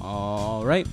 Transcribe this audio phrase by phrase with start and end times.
[0.00, 0.86] All right.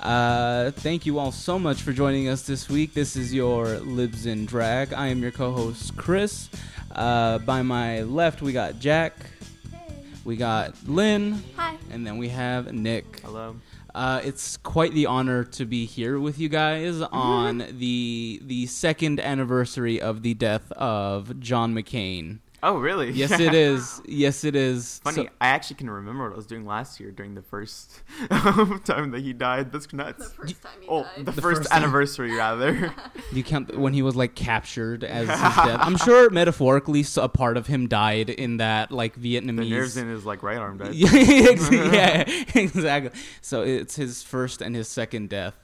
[0.00, 2.94] Uh, thank you all so much for joining us this week.
[2.94, 4.92] This is your Libs in Drag.
[4.92, 6.48] I am your co-host Chris.
[6.92, 9.25] Uh, by my left, we got Jack.
[10.26, 11.40] We got Lynn.
[11.54, 11.76] Hi.
[11.92, 13.20] And then we have Nick.
[13.20, 13.54] Hello.
[13.94, 19.20] Uh, it's quite the honor to be here with you guys on the the second
[19.20, 22.40] anniversary of the death of John McCain.
[22.62, 23.10] Oh, really?
[23.12, 24.00] Yes, it is.
[24.06, 25.00] Yes, it is.
[25.04, 28.00] Funny, So- I actually can remember what I was doing last year during the first
[28.84, 29.70] time that he died.
[29.72, 30.32] That's The nuts.
[30.32, 31.10] first time he Oh, died.
[31.26, 32.92] the, The first, first anniversary, rather.
[33.32, 35.78] you count when he was like captured as his death.
[35.80, 39.56] I'm sure metaphorically, so a part of him died in that like Vietnamese.
[39.58, 40.94] the nerves in his like right arm died.
[40.94, 43.10] yeah, yeah, exactly.
[43.42, 45.54] So it's his first and his second death.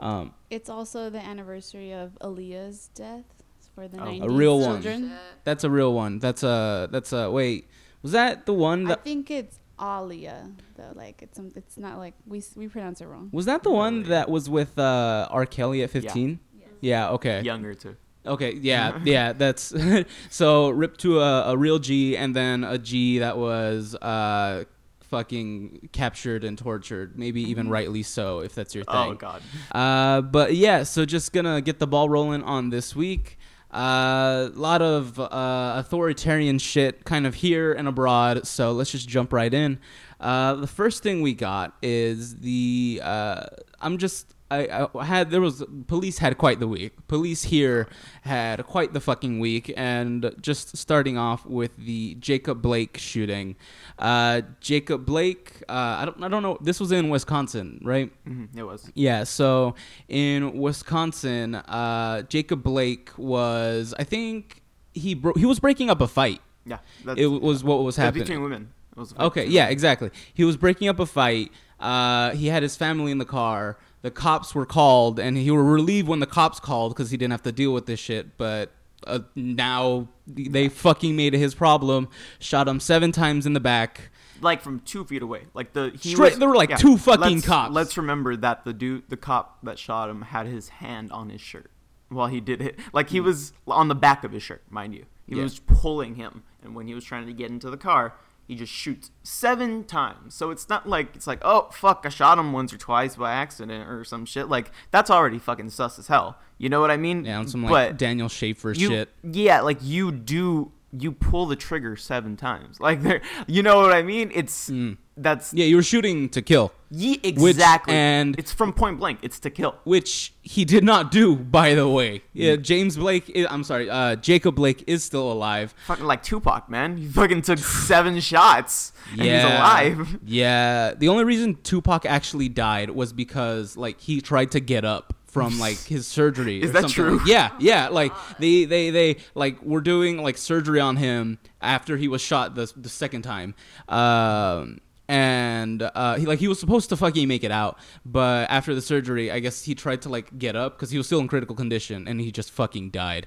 [0.00, 3.39] Um, It's also the anniversary of Aaliyah's death
[3.74, 4.04] for the Oh.
[4.06, 4.82] 90s A real one.
[4.82, 5.12] children.
[5.44, 6.18] that's a real one.
[6.18, 7.68] That's a that's a wait.
[8.02, 10.92] Was that the one that I think it's Alia though.
[10.94, 13.30] Like it's some, it's not like we we pronounce it wrong.
[13.32, 15.46] was that the one that was with uh, R.
[15.46, 16.38] Kelly at 15?
[16.54, 16.66] Yeah.
[16.80, 17.10] Yeah.
[17.10, 17.40] okay.
[17.42, 17.96] Younger too.
[18.26, 19.72] Okay, yeah, yeah, that's
[20.30, 24.64] so ripped to a, a real G and then a G that was uh
[25.10, 28.94] fucking captured and tortured, maybe even rightly so if that's your thing.
[28.94, 29.42] Oh God.
[29.72, 33.38] Uh, but yeah, so just gonna get the ball rolling on this week.
[33.72, 39.08] A uh, lot of uh, authoritarian shit kind of here and abroad, so let's just
[39.08, 39.78] jump right in.
[40.18, 43.00] Uh, the first thing we got is the.
[43.02, 44.34] I'm just.
[44.50, 46.92] I, I had there was police had quite the week.
[47.08, 47.88] Police here
[48.22, 53.56] had quite the fucking week, and just starting off with the Jacob Blake shooting.
[53.98, 56.58] Uh, Jacob Blake, uh, I don't I don't know.
[56.60, 58.10] This was in Wisconsin, right?
[58.24, 58.90] hmm It was.
[58.94, 59.74] Yeah, so
[60.08, 64.62] in Wisconsin, uh, Jacob Blake was, I think
[64.94, 66.40] he bro- he was breaking up a fight.
[66.66, 66.78] Yeah.
[67.04, 68.24] That's, It was what was happening.
[68.24, 68.72] between women.
[68.92, 70.10] It was Okay, yeah, exactly.
[70.34, 71.52] He was breaking up a fight.
[71.78, 73.78] Uh, he had his family in the car.
[74.02, 77.32] The cops were called, and he were relieved when the cops called because he didn't
[77.32, 78.36] have to deal with this shit.
[78.38, 78.72] But
[79.06, 82.08] uh, now they fucking made it his problem.
[82.38, 84.10] Shot him seven times in the back.
[84.40, 85.42] Like from two feet away.
[85.52, 87.74] Like the he Straight- was- there were, like, two fucking let's, cops.
[87.74, 91.42] Let's remember that the dude, the cop that shot him, had his hand on his
[91.42, 91.70] shirt
[92.08, 92.78] while he did it.
[92.94, 95.04] Like he was on the back of his shirt, mind you.
[95.26, 95.38] He Hmm.
[95.38, 95.44] Yeah.
[95.44, 98.14] was pulling him, and when he was trying to get into the car,
[98.50, 100.34] he just shoots seven times.
[100.34, 103.32] So it's not like it's like, oh fuck, I shot him once or twice by
[103.32, 104.48] accident or some shit.
[104.48, 106.36] Like that's already fucking sus as hell.
[106.58, 107.24] You know what I mean?
[107.24, 109.08] Yeah, on some like But Daniel Schaefer you, shit.
[109.22, 112.80] Yeah, like you do you pull the trigger seven times.
[112.90, 114.32] Like there you know what I mean?
[114.34, 114.96] It's mm.
[115.22, 115.52] That's.
[115.54, 116.72] Yeah, you were shooting to kill.
[116.92, 117.94] Ye- exactly.
[117.94, 119.20] and- it's from point blank.
[119.22, 119.76] It's to kill.
[119.84, 122.22] which he did not do, by the way.
[122.32, 123.30] Yeah, James Blake.
[123.48, 125.72] I'm sorry, uh, Jacob Blake is still alive.
[125.86, 126.96] Fucking like Tupac, man.
[126.96, 130.18] He fucking took seven shots and he's alive.
[130.24, 135.14] Yeah, the only reason Tupac actually died was because like he tried to get up
[135.26, 136.60] from like his surgery.
[136.62, 137.18] Is or that something true?
[137.18, 137.86] like- yeah, yeah.
[137.86, 142.56] Like they, they, they like were doing like surgery on him after he was shot
[142.56, 143.54] the the second time.
[143.88, 144.80] Um,
[145.10, 148.80] and uh, he like he was supposed to fucking make it out, but after the
[148.80, 151.56] surgery, I guess he tried to like get up because he was still in critical
[151.56, 153.26] condition, and he just fucking died.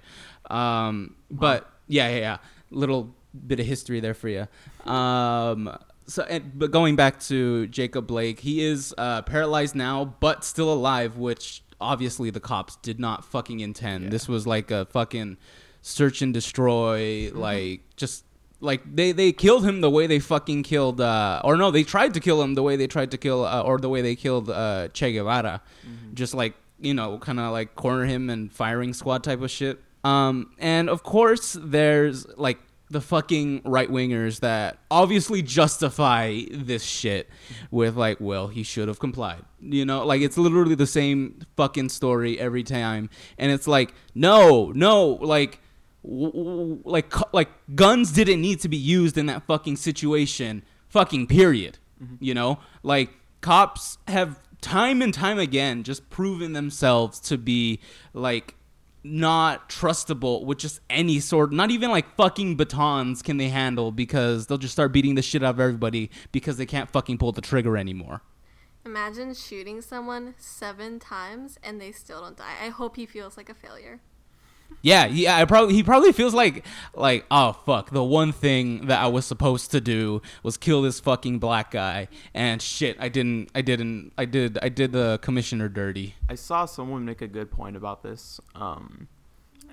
[0.50, 2.38] Um, but yeah, yeah, yeah.
[2.72, 3.14] Little
[3.48, 4.48] bit of history there for you.
[4.90, 5.78] Um,
[6.08, 10.72] so, and, but going back to Jacob Blake, he is uh, paralyzed now, but still
[10.72, 14.10] alive, which obviously the cops did not fucking intend.
[14.10, 15.36] This was like a fucking
[15.82, 18.24] search and destroy, like just
[18.64, 22.14] like they they killed him the way they fucking killed, uh, or no, they tried
[22.14, 24.50] to kill him the way they tried to kill, uh, or the way they killed
[24.50, 25.62] uh, Che Guevara,
[26.14, 29.82] just like you know, kind of like corner him and firing squad type of shit.
[30.04, 32.60] Um, and of course, there's like
[32.90, 37.30] the fucking right wingers that obviously justify this shit
[37.72, 39.44] with like, well, he should have complied.
[39.62, 44.72] You know, like it's literally the same fucking story every time, and it's like, no,
[44.72, 45.60] no, like.
[46.04, 50.64] W- w- Like, like guns didn't need to be used in that fucking situation.
[50.90, 51.80] Fucking period.
[52.02, 52.16] Mm-hmm.
[52.20, 53.10] You know, like
[53.42, 57.80] cops have time and time again just proven themselves to be
[58.14, 58.56] like
[59.04, 64.48] not trustable with just any sort not even like fucking batons can they handle because
[64.48, 67.42] they'll just start beating the shit out of everybody because they can't fucking pull the
[67.42, 68.22] trigger anymore
[68.86, 72.56] Imagine shooting someone seven times and they still don't die.
[72.62, 74.02] I hope he feels like a failure.
[74.82, 75.38] Yeah, yeah.
[75.38, 77.92] I probably he probably feels like like oh fuck.
[77.92, 82.08] The one thing that I was supposed to do was kill this fucking black guy,
[82.34, 83.50] and shit, I didn't.
[83.56, 84.12] I didn't.
[84.18, 84.58] I did.
[84.62, 86.16] I did the commissioner dirty.
[86.30, 89.08] I saw someone make a good point about this, um,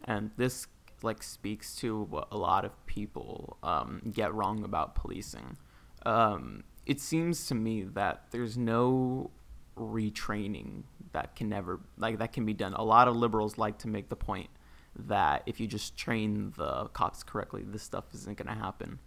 [0.05, 0.67] and this
[1.03, 5.56] like speaks to what a lot of people um, get wrong about policing.
[6.05, 9.31] Um, it seems to me that there's no
[9.76, 10.82] retraining
[11.12, 12.75] that can never like that can be done.
[12.75, 14.50] A lot of liberals like to make the point
[14.97, 18.99] that if you just train the cops correctly, this stuff isn't going to happen.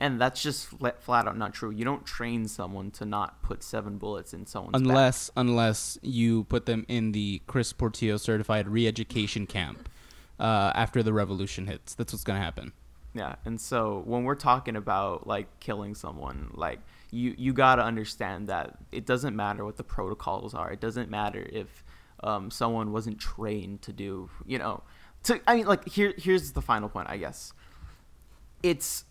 [0.00, 1.70] And that's just flat, flat out not true.
[1.70, 4.80] You don't train someone to not put seven bullets in someone's back.
[4.80, 9.88] Unless unless you put them in the Chris Portillo certified re-education camp
[10.40, 11.94] uh, after the revolution hits.
[11.94, 12.72] That's what's gonna happen.
[13.14, 16.80] Yeah, and so when we're talking about like killing someone, like
[17.12, 20.72] you you gotta understand that it doesn't matter what the protocols are.
[20.72, 21.84] It doesn't matter if
[22.24, 24.82] um, someone wasn't trained to do, you know,
[25.24, 27.52] to I mean, like here here's the final point, I guess.
[28.62, 29.04] It's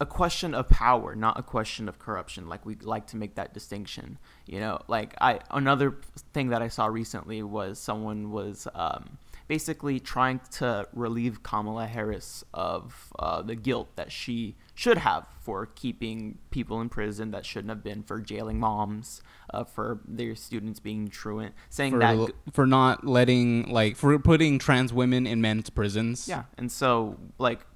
[0.00, 2.48] a question of power, not a question of corruption.
[2.48, 4.18] Like we like to make that distinction.
[4.46, 5.96] You know, like I another
[6.32, 9.18] thing that I saw recently was someone was um,
[9.48, 15.66] basically trying to relieve Kamala Harris of uh, the guilt that she should have for
[15.66, 19.20] keeping people in prison that shouldn't have been, for jailing moms,
[19.52, 24.16] uh, for their students being truant, saying For, that l- for not letting like for
[24.20, 26.28] putting trans women in men's prisons.
[26.28, 27.66] Yeah, and so like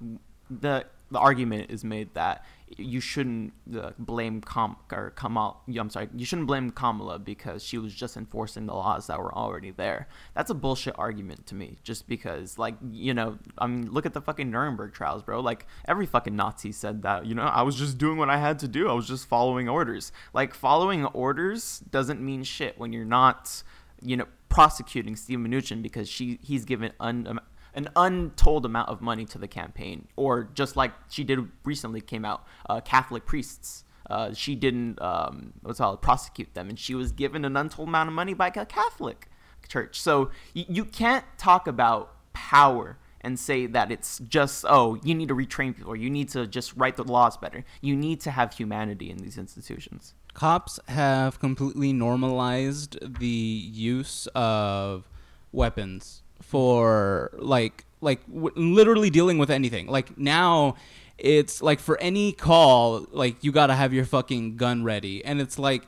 [0.49, 2.45] the the argument is made that
[2.77, 5.61] you shouldn't uh, blame Kam or Kamal.
[5.77, 9.33] I'm sorry, you shouldn't blame Kamala because she was just enforcing the laws that were
[9.33, 10.07] already there.
[10.33, 11.77] That's a bullshit argument to me.
[11.83, 15.39] Just because, like, you know, I mean, look at the fucking Nuremberg trials, bro.
[15.39, 17.25] Like every fucking Nazi said that.
[17.25, 18.89] You know, I was just doing what I had to do.
[18.89, 20.11] I was just following orders.
[20.33, 23.63] Like following orders doesn't mean shit when you're not,
[24.01, 27.39] you know, prosecuting Steve Mnuchin because she he's given un,
[27.73, 32.25] an untold amount of money to the campaign, or just like she did recently came
[32.25, 33.83] out, uh, Catholic priests.
[34.09, 38.09] Uh, she didn't um, what's called prosecute them, and she was given an untold amount
[38.09, 39.29] of money by a Catholic
[39.67, 39.99] church.
[39.99, 45.29] So y- you can't talk about power and say that it's just oh you need
[45.29, 47.63] to retrain people, or you need to just write the laws better.
[47.81, 50.13] You need to have humanity in these institutions.
[50.33, 55.07] Cops have completely normalized the use of
[55.51, 59.87] weapons for like like w- literally dealing with anything.
[59.87, 60.75] Like now
[61.17, 65.39] it's like for any call like you got to have your fucking gun ready and
[65.39, 65.83] it's like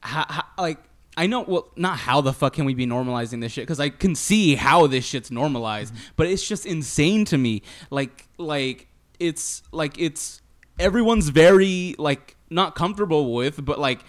[0.00, 0.78] how, how, like
[1.16, 3.90] I know well not how the fuck can we be normalizing this shit cuz I
[3.90, 6.04] can see how this shit's normalized, mm-hmm.
[6.16, 7.62] but it's just insane to me.
[7.90, 10.42] Like like it's like it's
[10.78, 14.00] everyone's very like not comfortable with but like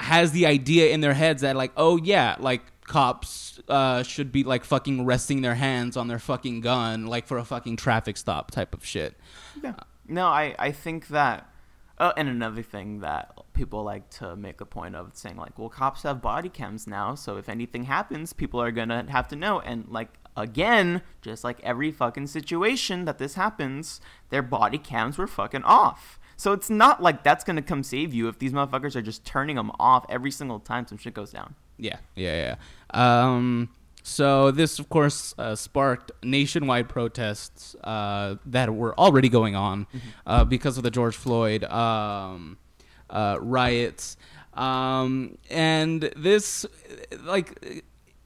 [0.00, 4.44] has the idea in their heads that like oh yeah like cops uh, should be
[4.44, 8.50] like fucking resting their hands on their fucking gun like for a fucking traffic stop
[8.50, 9.16] type of shit
[9.62, 9.74] Yeah.
[10.08, 11.48] No, I, I think that.
[11.98, 15.68] Oh, and another thing that people like to make a point of saying, like, well,
[15.68, 19.60] cops have body cams now, so if anything happens, people are gonna have to know.
[19.60, 24.00] And, like, again, just like every fucking situation that this happens,
[24.30, 26.18] their body cams were fucking off.
[26.36, 29.56] So it's not like that's gonna come save you if these motherfuckers are just turning
[29.56, 31.54] them off every single time some shit goes down.
[31.78, 32.56] Yeah yeah
[32.94, 33.68] yeah um
[34.02, 39.86] so this of course uh, sparked nationwide protests uh, that were already going on
[40.26, 42.58] uh, because of the george floyd um,
[43.10, 44.16] uh, riots
[44.54, 46.66] um, and this
[47.24, 47.82] like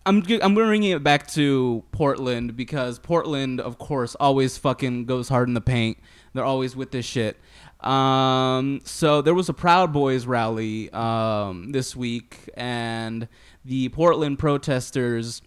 [0.06, 5.48] I'm I'm bringing it back to Portland because Portland, of course, always fucking goes hard
[5.48, 5.98] in the paint.
[6.32, 7.36] They're always with this shit.
[7.86, 13.28] Um, so there was a Proud Boys rally um, this week, and
[13.64, 15.40] the Portland protesters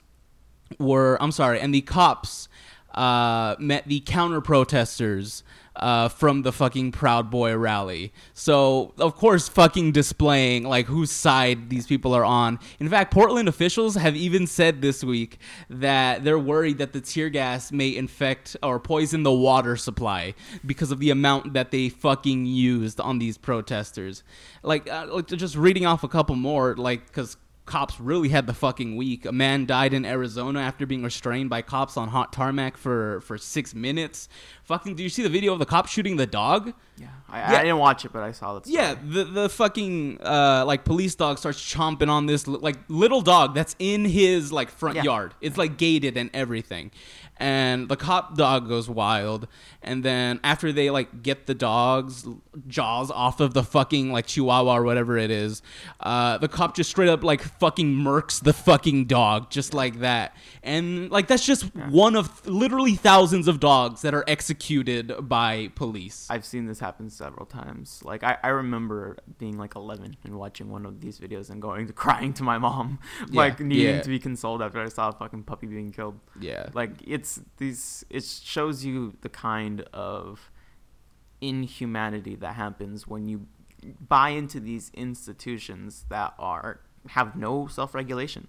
[0.78, 2.48] were I'm sorry, and the cops
[2.96, 5.44] uh, met the counter protesters
[5.80, 8.14] uh, from the fucking Proud Boy rally.
[8.34, 12.60] So of course, fucking displaying like whose side these people are on.
[12.80, 17.30] In fact, Portland officials have even said this week that they're worried that the tear
[17.30, 20.34] gas may infect or poison the water supply
[20.66, 24.24] because of the amount that they fucking used on these protesters.
[24.64, 27.38] Like, uh, like just reading off a couple more, like because
[27.70, 29.26] cops really had the fucking week.
[29.26, 33.38] A man died in Arizona after being restrained by cops on hot tarmac for for
[33.38, 34.28] six minutes.
[34.64, 36.74] Fucking, do you see the video of the cop shooting the dog?
[36.98, 37.60] Yeah, I, Yeah.
[37.60, 38.68] I didn't watch it, but I saw that.
[38.68, 43.54] Yeah, the the fucking uh, like police dog starts chomping on this like little dog
[43.56, 45.04] that's in his like front Yeah.
[45.04, 45.34] yard.
[45.42, 46.92] It's like gated and everything.
[47.40, 49.48] And the cop dog goes wild.
[49.82, 52.28] And then after they like get the dog's
[52.68, 55.62] jaws off of the fucking like chihuahua or whatever it is,
[56.02, 60.36] uh, the cop just straight up like fucking murks the fucking dog just like that.
[60.64, 66.28] And like that's just one of literally thousands of dogs that are executed by police.
[66.30, 68.02] I've seen this happen several times.
[68.04, 71.88] Like I, I remember being like 11 and watching one of these videos and going
[71.88, 74.02] to crying to my mom, like Yeah, needing yeah.
[74.02, 76.20] to be consoled after I saw a fucking puppy being killed.
[76.40, 76.68] yeah.
[76.74, 80.52] Like it's these, it shows you the kind of
[81.42, 83.48] inhumanity that happens when you
[84.08, 88.48] buy into these institutions that are have no self-regulation.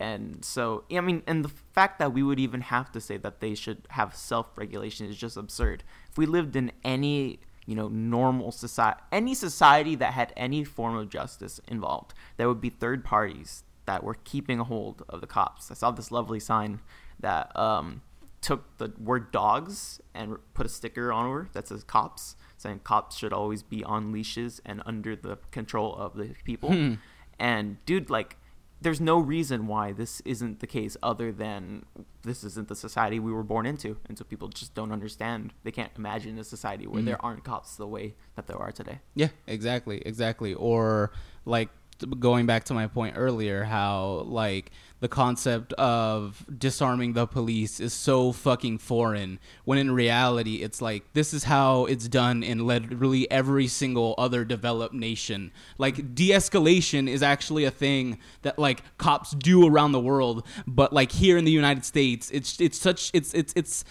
[0.00, 3.40] And so, I mean, and the fact that we would even have to say that
[3.40, 5.82] they should have self-regulation is just absurd.
[6.10, 10.96] If we lived in any, you know, normal society, any society that had any form
[10.96, 15.26] of justice involved, there would be third parties that were keeping a hold of the
[15.26, 15.70] cops.
[15.70, 16.80] I saw this lovely sign
[17.18, 18.02] that um,
[18.40, 23.16] took the word dogs and put a sticker on her that says cops, saying cops
[23.16, 26.72] should always be on leashes and under the control of the people.
[26.72, 26.94] Hmm.
[27.38, 28.36] And dude, like,
[28.80, 31.84] there's no reason why this isn't the case other than
[32.22, 33.96] this isn't the society we were born into.
[34.08, 35.52] And so people just don't understand.
[35.64, 37.06] They can't imagine a society where hmm.
[37.06, 39.00] there aren't cops the way that there are today.
[39.14, 40.54] Yeah, exactly, exactly.
[40.54, 41.10] Or
[41.44, 41.70] like
[42.20, 47.92] going back to my point earlier, how like the concept of disarming the police is
[47.92, 53.30] so fucking foreign when in reality it's like this is how it's done in literally
[53.30, 55.52] every single other developed nation.
[55.78, 61.12] Like de-escalation is actually a thing that like cops do around the world, but like
[61.12, 63.84] here in the United States, it's it's such it's it's it's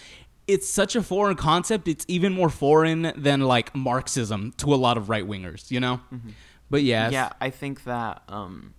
[0.47, 1.87] it's such a foreign concept.
[1.87, 5.99] It's even more foreign than like Marxism to a lot of right wingers, you know.
[6.69, 8.73] But yeah, Yeah, I think that um,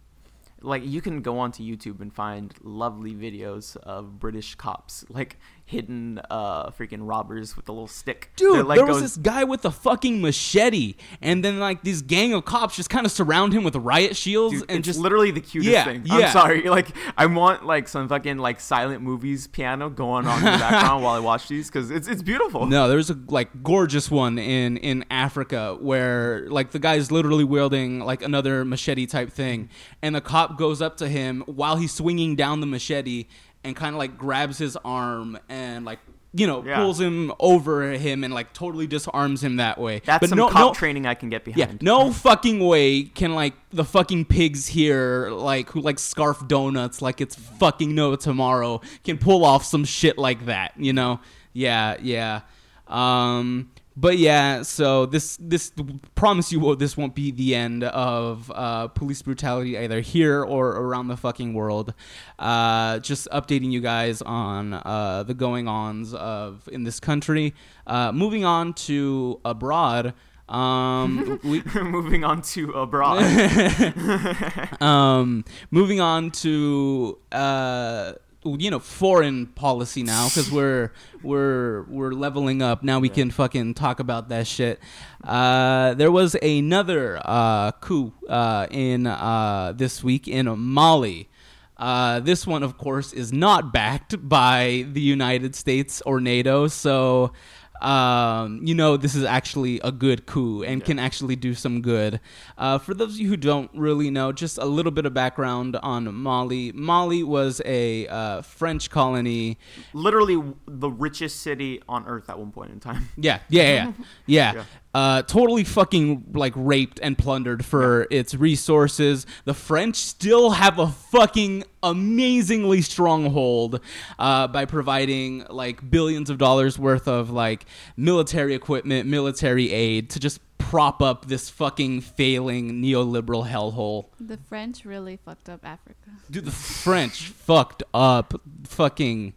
[0.60, 5.04] like you can go onto YouTube and find lovely videos of British cops.
[5.08, 8.30] Like hidden uh freaking robbers with a little stick.
[8.36, 12.32] dude, like, there was this guy with a fucking machete, and then like this gang
[12.32, 15.30] of cops just kind of surround him with riot shields Dude, and it's just literally
[15.30, 16.02] the cutest Yeah, thing.
[16.06, 16.14] yeah.
[16.16, 16.62] I'm sorry.
[16.78, 21.02] Like, I want like some fucking like silent movies piano going on in the background
[21.04, 22.66] while I watch these because it's it's beautiful.
[22.66, 28.00] No, there's a like gorgeous one in in Africa where like the guy's literally wielding
[28.00, 29.68] like another machete type thing,
[30.02, 33.26] and the cop goes up to him while he's swinging down the machete
[33.64, 35.98] and kind of like grabs his arm and like
[36.34, 36.76] you know Yeah.
[36.76, 40.02] pulls him over him and like totally disarms him that way.
[40.04, 41.58] That's but some no, cop no, training I can get behind.
[41.72, 47.00] yeah, no fucking way can like the fucking pigs here, like who like scarf donuts
[47.00, 51.20] like it's fucking no tomorrow, can pull off some shit like that, you know?
[51.54, 52.42] Yeah, yeah.
[52.86, 55.72] Um, but yeah, so this this
[56.14, 61.08] promise you this won't be the end of uh, police brutality either here or around
[61.08, 61.94] the fucking world.
[62.38, 67.54] Uh, just updating you guys on uh, the going ons of in this country.
[67.88, 70.14] Uh, moving on to abroad.
[70.48, 73.22] Um, we, Moving on to abroad.
[74.80, 78.12] um, moving on to uh,
[78.58, 82.98] you know foreign policy now because we're we're we're leveling up now.
[82.98, 84.80] We can fucking talk about that shit.
[85.22, 91.28] Uh, there was another uh, coup uh, in uh, this week in Mali.
[91.76, 97.32] Uh, this one, of course, is not backed by the United States or NATO, so
[97.82, 102.20] um, you know this is actually a good coup and can actually do some good.
[102.56, 105.76] Uh, for those of you who don't really know, just a little bit of background
[105.76, 106.72] on Mali.
[106.72, 109.58] Mali was a uh, French colony.
[109.92, 113.08] Literally the richest city on earth at one point in time.
[113.16, 113.92] Yeah, yeah, yeah, yeah.
[114.26, 114.52] yeah.
[114.54, 114.64] Yeah.
[114.94, 119.26] Uh, totally fucking like raped and plundered for its resources.
[119.44, 123.80] The French still have a fucking amazingly stronghold
[124.18, 127.66] uh, by providing like billions of dollars worth of like
[127.96, 134.06] military equipment, military aid to just prop up this fucking failing neoliberal hellhole.
[134.20, 136.10] The French really fucked up Africa.
[136.30, 139.34] Dude, the French fucked up fucking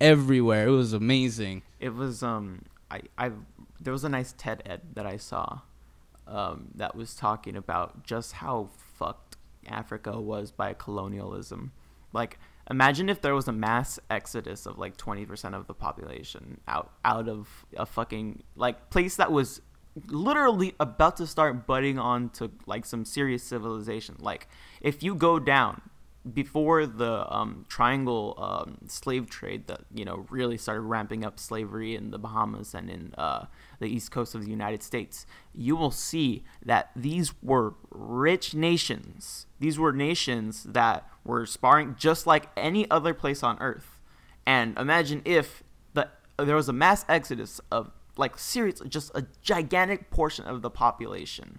[0.00, 0.66] everywhere.
[0.66, 1.62] It was amazing.
[1.80, 3.30] It was um I I
[3.84, 5.60] there was a nice TED ed that I saw
[6.26, 9.36] um that was talking about just how fucked
[9.66, 11.72] Africa was by colonialism.
[12.12, 12.38] Like
[12.70, 17.28] imagine if there was a mass exodus of like 20% of the population out out
[17.28, 19.60] of a fucking like place that was
[20.08, 24.16] literally about to start butting onto like some serious civilization.
[24.18, 24.48] Like
[24.80, 25.82] if you go down
[26.32, 31.94] before the um, triangle um, slave trade that you know really started ramping up slavery
[31.94, 33.46] in the Bahamas and in uh,
[33.78, 39.46] the east coast of the United States, you will see that these were rich nations.
[39.60, 44.00] These were nations that were sparring just like any other place on earth.
[44.46, 45.62] And imagine if
[45.92, 50.70] the there was a mass exodus of like seriously just a gigantic portion of the
[50.70, 51.58] population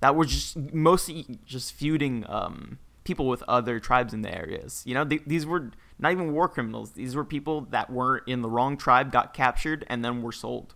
[0.00, 4.82] that were just mostly just feuding um, people with other tribes in the areas.
[4.84, 6.90] You know, th- these were not even war criminals.
[6.90, 10.74] These were people that were in the wrong tribe, got captured, and then were sold.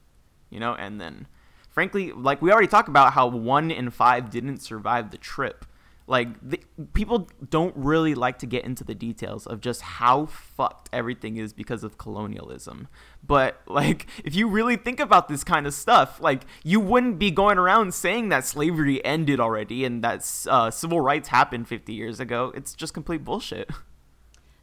[0.48, 1.26] You know, and then,
[1.68, 5.66] frankly, like we already talked about how one in five didn't survive the trip.
[6.10, 6.60] Like the,
[6.92, 11.52] people don't really like to get into the details of just how fucked everything is
[11.52, 12.88] because of colonialism.
[13.24, 17.30] But like if you really think about this kind of stuff, like you wouldn't be
[17.30, 22.18] going around saying that slavery ended already and that uh, civil rights happened 50 years
[22.18, 22.52] ago.
[22.56, 23.70] It's just complete bullshit.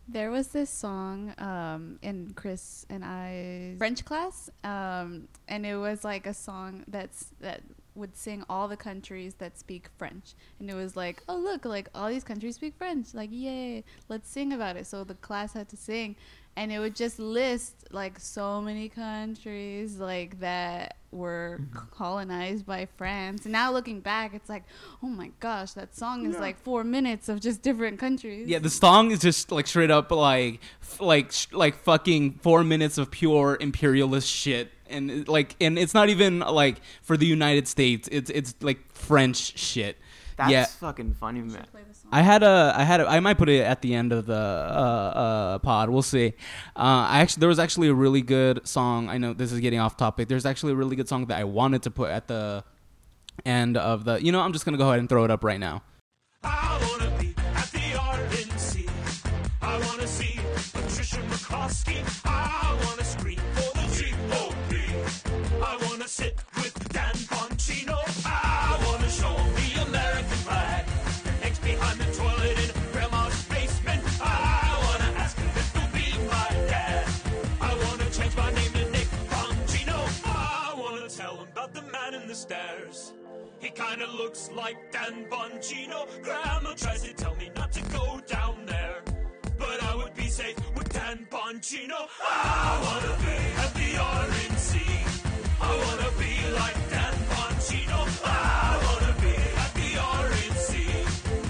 [0.09, 6.05] There was this song um, in Chris and I French class, um, and it was
[6.05, 7.61] like a song that's that
[7.97, 11.89] would sing all the countries that speak French, and it was like, oh look, like
[11.95, 14.85] all these countries speak French, like yay, let's sing about it.
[14.85, 16.15] So the class had to sing,
[16.55, 21.87] and it would just list like so many countries like that were mm-hmm.
[21.91, 23.45] colonized by France.
[23.45, 24.63] And now looking back, it's like,
[25.01, 28.47] oh my gosh, that song is like four minutes of just different countries.
[28.47, 32.63] Yeah, the song is just like straight up like f- like sh- like fucking 4
[32.63, 37.67] minutes of pure imperialist shit and like and it's not even like for the United
[37.67, 38.07] States.
[38.11, 39.97] It's it's like French shit.
[40.37, 40.65] That's yeah.
[40.65, 41.65] fucking funny, man.
[41.71, 42.11] Play the song.
[42.11, 44.35] I had a, I had, a, I might put it at the end of the
[44.35, 45.89] uh, uh, pod.
[45.89, 46.27] We'll see.
[46.75, 49.09] Uh, I actually, there was actually a really good song.
[49.09, 50.27] I know this is getting off topic.
[50.27, 52.63] There's actually a really good song that I wanted to put at the
[53.45, 54.23] end of the.
[54.23, 55.81] You know, I'm just gonna go ahead and throw it up right now.
[56.43, 57.33] I wanna be
[82.37, 83.13] stairs.
[83.59, 86.05] He kinda looks like Dan Bongino.
[86.21, 89.01] Grandma tries to tell me not to go down there.
[89.57, 91.99] But I would be safe with Dan Bongino.
[92.21, 94.73] I wanna be at the RNC.
[95.59, 97.99] I wanna be like Dan Bongino.
[98.23, 99.89] I wanna be at the
[100.21, 100.71] RNC.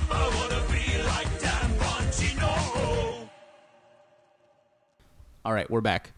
[0.09, 2.51] I wanna be like Dan Bongino.
[5.43, 6.13] All right, we're back.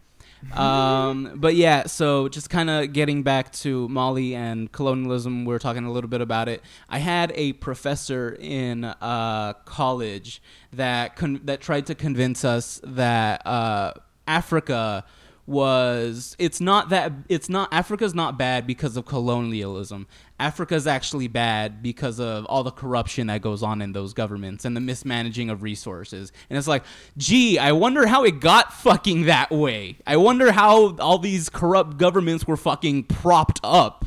[0.54, 5.58] Um, but yeah, so just kind of getting back to Mali and colonialism, we are
[5.58, 6.62] talking a little bit about it.
[6.88, 13.46] I had a professor in uh, college that con- that tried to convince us that
[13.46, 13.94] uh,
[14.26, 15.04] Africa
[15.46, 20.06] was it's not that it's not Africa's not bad because of colonialism.
[20.40, 24.74] Africa's actually bad because of all the corruption that goes on in those governments and
[24.74, 26.32] the mismanaging of resources.
[26.48, 26.82] And it's like,
[27.18, 29.98] gee, I wonder how it got fucking that way.
[30.06, 34.06] I wonder how all these corrupt governments were fucking propped up.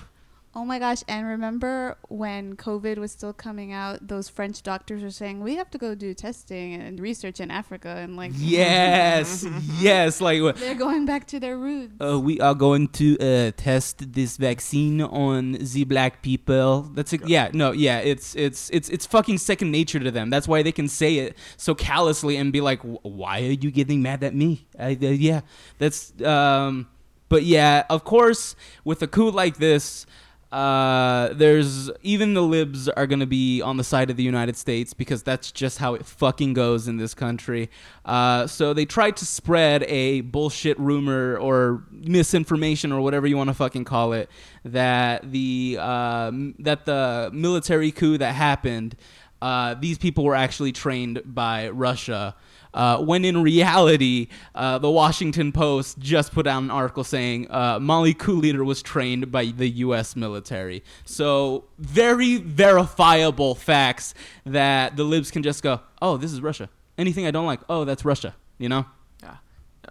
[0.56, 1.02] Oh my gosh!
[1.08, 4.08] And remember when COVID was still coming out?
[4.08, 7.90] Those French doctors were saying we have to go do testing and research in Africa,
[7.90, 9.44] and like Yes,
[9.80, 11.94] yes, like they're going back to their roots.
[12.00, 16.84] uh, we are going to uh, test this vaccine on the black people.
[16.94, 20.30] That's a, yeah, no, yeah, it's it's it's it's fucking second nature to them.
[20.30, 24.04] That's why they can say it so callously and be like, "Why are you getting
[24.04, 25.42] mad at me?" I, uh, yeah,
[25.80, 26.90] that's um,
[27.28, 30.06] but yeah, of course, with a coup like this.
[30.54, 34.94] Uh, there's even the libs are gonna be on the side of the United States
[34.94, 37.72] because that's just how it fucking goes in this country.
[38.06, 43.48] Uh, so they tried to spread a bullshit rumor or misinformation or whatever you want
[43.48, 44.30] to fucking call it
[44.64, 48.96] that the uh, that the military coup that happened,
[49.42, 52.36] uh, these people were actually trained by Russia.
[52.74, 57.80] Uh, when in reality, uh, the Washington Post just put out an article saying uh,
[57.80, 60.16] Mali coup was trained by the U.S.
[60.16, 60.84] military.
[61.06, 64.14] So very verifiable facts
[64.46, 67.86] that the libs can just go, "Oh, this is Russia." Anything I don't like, oh,
[67.86, 68.36] that's Russia.
[68.58, 68.86] You know?
[69.22, 69.38] Yeah.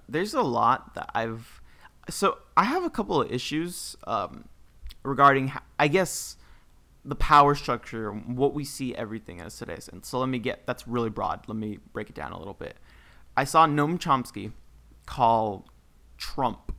[0.09, 1.61] There's a lot that I've.
[2.09, 4.45] So I have a couple of issues um,
[5.03, 6.37] regarding, I guess,
[7.05, 9.79] the power structure, what we see everything as today.
[9.93, 10.67] And so let me get.
[10.67, 11.45] That's really broad.
[11.49, 12.77] Let me break it down a little bit.
[13.37, 14.53] I saw Noam Chomsky
[15.07, 15.67] call
[16.17, 16.73] Trump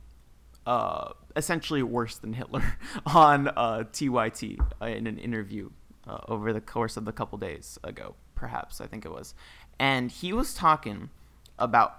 [0.66, 5.70] uh, essentially worse than Hitler on uh, TYT uh, in an interview
[6.06, 9.34] uh, over the course of the couple days ago, perhaps I think it was,
[9.78, 11.10] and he was talking
[11.58, 11.96] about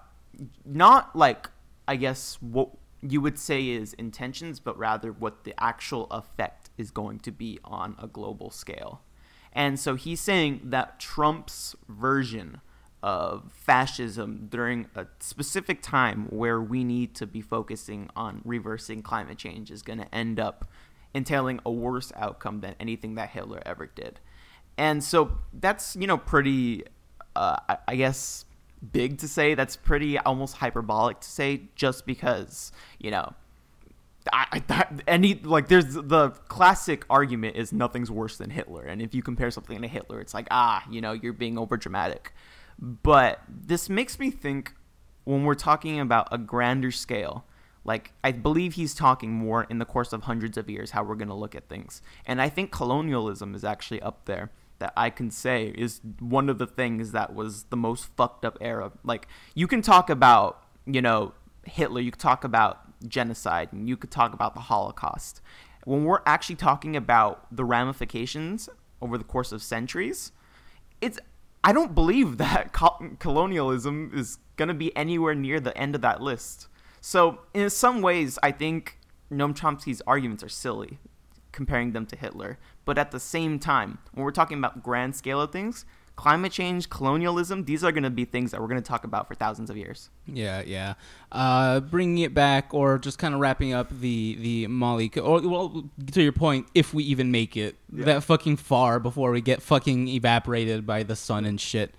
[0.65, 1.49] not like
[1.87, 2.69] I guess what
[3.01, 7.59] you would say is intentions, but rather what the actual effect is going to be
[7.63, 9.01] on a global scale.
[9.53, 12.61] And so he's saying that Trump's version
[13.01, 19.37] of fascism during a specific time where we need to be focusing on reversing climate
[19.37, 20.69] change is going to end up
[21.13, 24.19] entailing a worse outcome than anything that Hitler ever did.
[24.77, 26.83] And so that's, you know, pretty
[27.35, 28.45] uh, I, I guess
[28.91, 29.55] big to say.
[29.55, 33.33] That's pretty almost hyperbolic to say, just because you know.
[34.33, 39.13] I, that, any like there's the classic argument is nothing's worse than Hitler, and if
[39.13, 42.33] you compare something to Hitler, it's like ah, you know, you're being over dramatic.
[42.79, 44.73] But this makes me think
[45.23, 47.45] when we're talking about a grander scale,
[47.83, 51.15] like I believe he's talking more in the course of hundreds of years how we're
[51.15, 52.01] going to look at things.
[52.25, 56.57] And I think colonialism is actually up there that I can say is one of
[56.57, 58.91] the things that was the most fucked up era.
[59.03, 61.33] Like you can talk about, you know,
[61.63, 65.41] Hitler, you could talk about genocide, and you could talk about the Holocaust.
[65.85, 68.69] When we're actually talking about the ramifications
[69.01, 70.31] over the course of centuries,
[71.01, 71.19] it's
[71.63, 76.01] I don't believe that co- colonialism is going to be anywhere near the end of
[76.01, 76.67] that list.
[77.01, 78.97] So, in some ways, I think
[79.31, 80.99] Noam Chomsky's arguments are silly,
[81.51, 82.57] comparing them to Hitler.
[82.83, 86.89] But at the same time, when we're talking about grand scale of things, climate change,
[86.89, 89.69] colonialism, these are going to be things that we're going to talk about for thousands
[89.69, 90.09] of years.
[90.25, 90.93] Yeah, yeah.
[91.31, 95.11] Uh, bringing it back, or just kind of wrapping up the the Mali.
[95.17, 99.41] Or well, to your point, if we even make it that fucking far before we
[99.41, 101.93] get fucking evaporated by the sun and shit.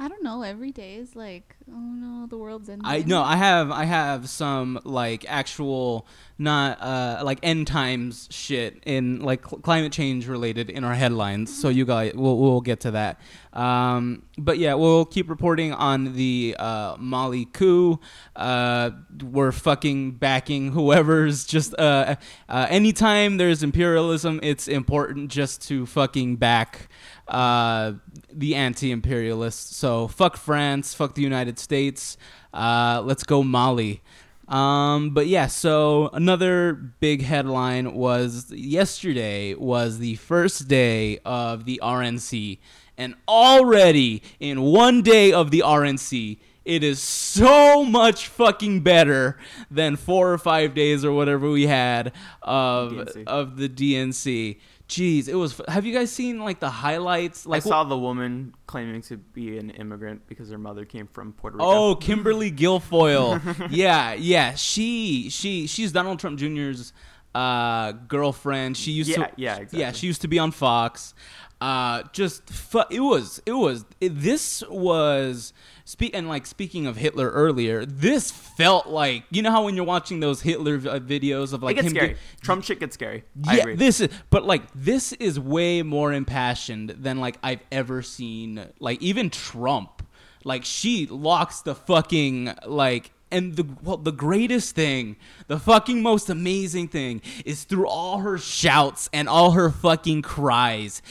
[0.00, 0.42] I don't know.
[0.42, 2.86] Every day is like, oh no, the world's ending.
[2.86, 6.06] I no, I have I have some like actual
[6.38, 11.54] not uh like end times shit in like cl- climate change related in our headlines.
[11.54, 13.20] So you guys we'll we'll get to that.
[13.52, 17.98] Um but yeah, we'll keep reporting on the uh Mali coup.
[18.36, 18.90] Uh
[19.24, 22.14] we're fucking backing whoever's just uh,
[22.48, 26.88] uh anytime there's imperialism, it's important just to fucking back
[27.28, 27.92] uh,
[28.32, 29.76] the anti-imperialists.
[29.76, 32.16] So fuck France, fuck the United States.
[32.52, 34.02] Uh, let's go Mali.
[34.48, 41.78] Um, but yeah, so another big headline was yesterday was the first day of the
[41.82, 42.58] RNC,
[42.96, 49.36] and already in one day of the RNC, it is so much fucking better
[49.70, 52.12] than four or five days or whatever we had
[52.42, 53.24] of DNC.
[53.26, 54.58] of the DNC.
[54.88, 55.60] Jeez, it was.
[55.68, 57.44] Have you guys seen like the highlights?
[57.44, 61.34] Like I saw the woman claiming to be an immigrant because her mother came from
[61.34, 61.66] Puerto Rico.
[61.70, 63.68] Oh, Kimberly Guilfoyle.
[63.70, 64.54] yeah, yeah.
[64.54, 66.94] She she she's Donald Trump Jr.'s
[67.34, 68.78] uh, girlfriend.
[68.78, 69.98] She used Yeah, to yeah, Yeah, exactly.
[69.98, 71.12] she used to be on Fox.
[71.60, 75.52] Uh, just fu- it was it was it, this was
[75.84, 77.84] speak and like speaking of Hitler earlier.
[77.84, 81.62] This felt like you know how when you're watching those Hitler v- uh, videos of
[81.62, 82.16] it like gets him scary.
[82.42, 83.24] Trump shit gets scary.
[83.46, 83.74] I yeah, agree.
[83.74, 89.02] this is but like this is way more impassioned than like I've ever seen like
[89.02, 90.06] even Trump.
[90.44, 95.16] Like she locks the fucking like and the well the greatest thing,
[95.46, 101.02] the fucking most amazing thing is through all her shouts and all her fucking cries.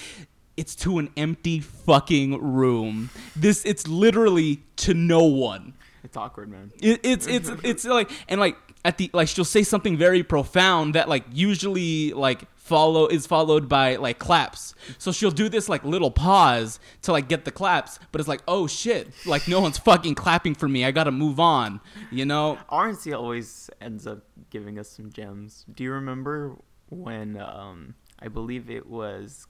[0.58, 3.12] It's to an empty fucking room.
[3.36, 5.74] This it's literally to no one.
[6.04, 6.72] it's awkward, man.
[6.82, 10.96] It, it's it's it's like and like at the like she'll say something very profound
[10.96, 14.74] that like usually like follow is followed by like claps.
[14.98, 18.42] So she'll do this like little pause to like get the claps, but it's like
[18.48, 20.86] oh shit, like no one's fucking clapping for me.
[20.86, 21.82] I gotta move on.
[22.12, 22.58] You know?
[22.72, 25.66] RNC always ends up giving us some gems.
[25.72, 26.58] Do you remember
[26.90, 29.46] when um I believe it was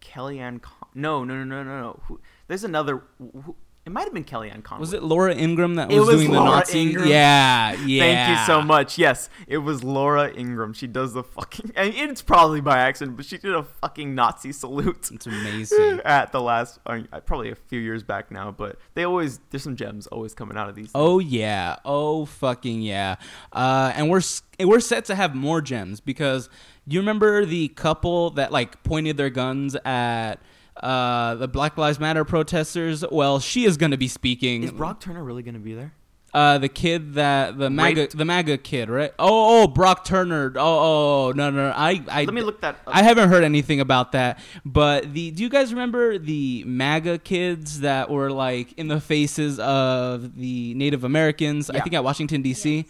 [0.00, 2.00] Kellyanne Con- No, no, no, no, no, no.
[2.04, 4.80] Who, there's another who, it might have been Kellyanne Conway.
[4.80, 6.82] Was it Laura Ingraham that was, was doing the Nazi?
[6.82, 7.08] Ingraham.
[7.08, 8.00] Yeah, yeah.
[8.00, 8.98] Thank you so much.
[8.98, 10.74] Yes, it was Laura Ingraham.
[10.74, 14.52] She does the fucking and it's probably by accident, but she did a fucking Nazi
[14.52, 15.10] salute.
[15.10, 16.00] It's amazing.
[16.04, 19.76] At the last, uh, probably a few years back now, but they always there's some
[19.76, 20.86] gems always coming out of these.
[20.86, 20.92] things.
[20.94, 23.16] Oh yeah, oh fucking yeah,
[23.52, 24.22] uh, and we're
[24.60, 26.50] we're set to have more gems because
[26.94, 30.36] you remember the couple that like pointed their guns at
[30.76, 33.04] uh, the Black Lives Matter protesters.
[33.10, 34.62] Well, she is going to be speaking.
[34.62, 35.92] is Brock Turner really gonna be there?
[36.32, 38.16] uh, the kid that the MAGA Raped?
[38.16, 39.12] the MAGA kid, right?
[39.18, 40.52] Oh, oh, Brock Turner.
[40.56, 41.74] Oh, oh, no, no, no.
[41.74, 42.82] I, I Let me look that up.
[42.86, 44.38] I haven't heard anything about that.
[44.64, 49.58] But the do you guys remember the MAGA kids that were like in the faces
[49.58, 51.68] of the Native Americans?
[51.70, 52.86] I think at Washington D.C.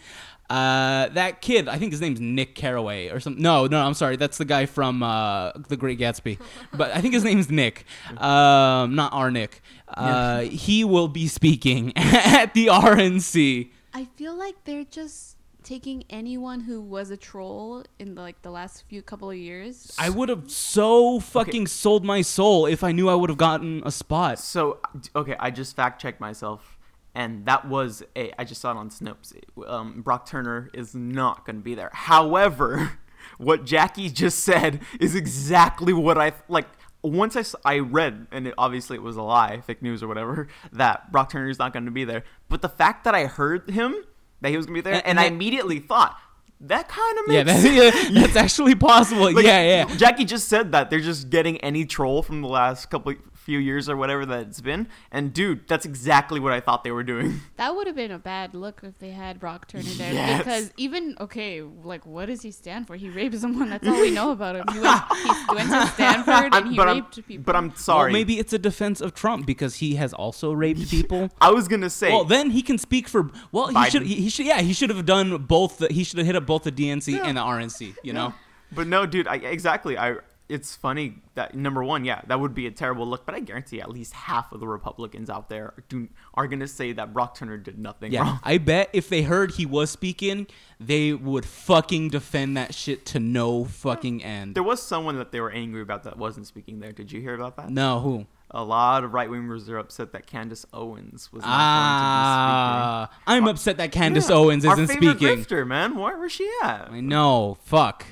[0.51, 3.41] Uh, that kid, I think his name's Nick Carraway or something.
[3.41, 6.39] No, no, I'm sorry, that's the guy from uh, The Great Gatsby.
[6.73, 7.85] But I think his name's Nick,
[8.17, 9.61] um, not our Nick.
[9.87, 13.69] Uh, he will be speaking at the RNC.
[13.93, 18.83] I feel like they're just taking anyone who was a troll in like the last
[18.89, 19.95] few couple of years.
[19.97, 23.81] I would have so fucking sold my soul if I knew I would have gotten
[23.85, 24.39] a spot.
[24.39, 24.79] So
[25.15, 26.77] okay, I just fact checked myself,
[27.15, 28.31] and that was a.
[28.39, 29.33] I just saw it on Snopes.
[29.67, 31.89] Um, Brock Turner is not going to be there.
[31.93, 32.99] However,
[33.37, 36.67] what Jackie just said is exactly what I like.
[37.03, 40.47] once I, I read, and it, obviously it was a lie, fake news or whatever,
[40.73, 42.23] that Brock Turner is not going to be there.
[42.49, 43.95] But the fact that I heard him,
[44.41, 46.17] that he was going to be there, And- and, and I immediately thought,
[46.63, 49.33] that kind of Yeah, makes that, yeah, that's actually possible.
[49.33, 49.95] Like, yeah, yeah.
[49.95, 53.89] Jackie just said that they're just getting any troll from the last couple few years
[53.89, 54.87] or whatever that it's been.
[55.11, 57.39] And dude, that's exactly what I thought they were doing.
[57.57, 60.37] That would have been a bad look if they had Brock Turner there Yes.
[60.39, 62.95] because even okay, like what does he stand for?
[62.95, 63.69] He raped someone.
[63.69, 64.65] That's all we know about him.
[64.73, 67.43] He went, he went to Stanford and he but, I'm, raped people.
[67.43, 68.11] but I'm Well, sorry.
[68.13, 71.29] maybe it's a defense of Trump because he has also raped people.
[71.41, 72.09] I was gonna say.
[72.11, 73.29] Well, then he can speak for.
[73.51, 74.03] Well, he should.
[74.03, 74.45] He, he should.
[74.47, 75.77] Yeah, he should have done both.
[75.79, 77.95] The, he should have hit up both the DNC and the RNC.
[78.03, 78.33] You know.
[78.71, 79.97] But no, dude, I, exactly.
[79.97, 80.15] I.
[80.51, 83.25] It's funny that number one, yeah, that would be a terrible look.
[83.25, 86.91] But I guarantee at least half of the Republicans out there do, are gonna say
[86.93, 88.39] that Brock Turner did nothing Yeah, wrong.
[88.43, 90.47] I bet if they heard he was speaking,
[90.79, 94.55] they would fucking defend that shit to no fucking end.
[94.55, 96.91] There was someone that they were angry about that wasn't speaking there.
[96.91, 97.69] Did you hear about that?
[97.69, 98.25] No, who?
[98.53, 103.77] A lot of right wingers are upset that Candace Owens was not Ah, I'm upset
[103.77, 104.25] that going to be speaking.
[104.25, 105.37] Candace Yeah, Owens isn't favorite speaking.
[105.37, 105.95] grifter, man.
[105.95, 106.89] Where was she at?
[106.91, 108.05] I know, fuck.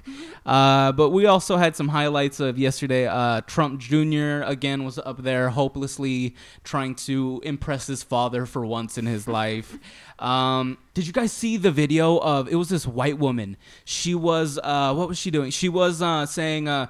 [0.45, 3.05] Uh, but we also had some highlights of yesterday.
[3.05, 4.41] Uh, Trump Jr.
[4.45, 9.77] again was up there, hopelessly trying to impress his father for once in his life.
[10.19, 12.49] Um, did you guys see the video of?
[12.49, 13.55] It was this white woman.
[13.85, 15.49] She was, uh, what was she doing?
[15.49, 16.87] She was uh, saying, uh,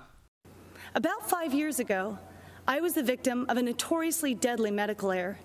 [0.96, 2.18] About five years ago,
[2.70, 5.40] I was the victim of a notoriously deadly medical error.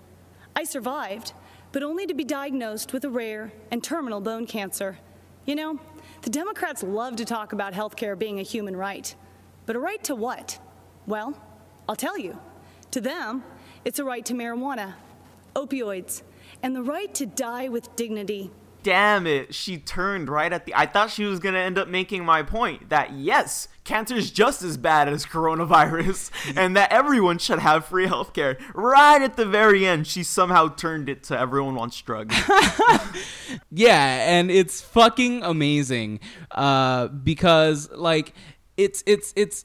[0.54, 1.32] I survived,
[1.72, 4.98] but only to be diagnosed with a rare and terminal bone cancer.
[5.46, 5.80] You know,
[6.20, 9.14] the Democrats love to talk about healthcare being a human right.
[9.64, 10.58] But a right to what?
[11.06, 11.40] Well,
[11.88, 12.38] I'll tell you.
[12.90, 13.42] To them,
[13.86, 14.92] it's a right to marijuana,
[15.56, 16.20] opioids,
[16.62, 18.50] and the right to die with dignity.
[18.84, 20.74] Damn it, she turned right at the.
[20.76, 24.62] I thought she was gonna end up making my point that yes, cancer is just
[24.62, 28.60] as bad as coronavirus, and that everyone should have free healthcare.
[28.74, 32.36] Right at the very end, she somehow turned it to everyone wants drugs.
[33.70, 36.20] Yeah, and it's fucking amazing.
[36.50, 38.34] Uh, because like
[38.76, 39.64] it's it's it's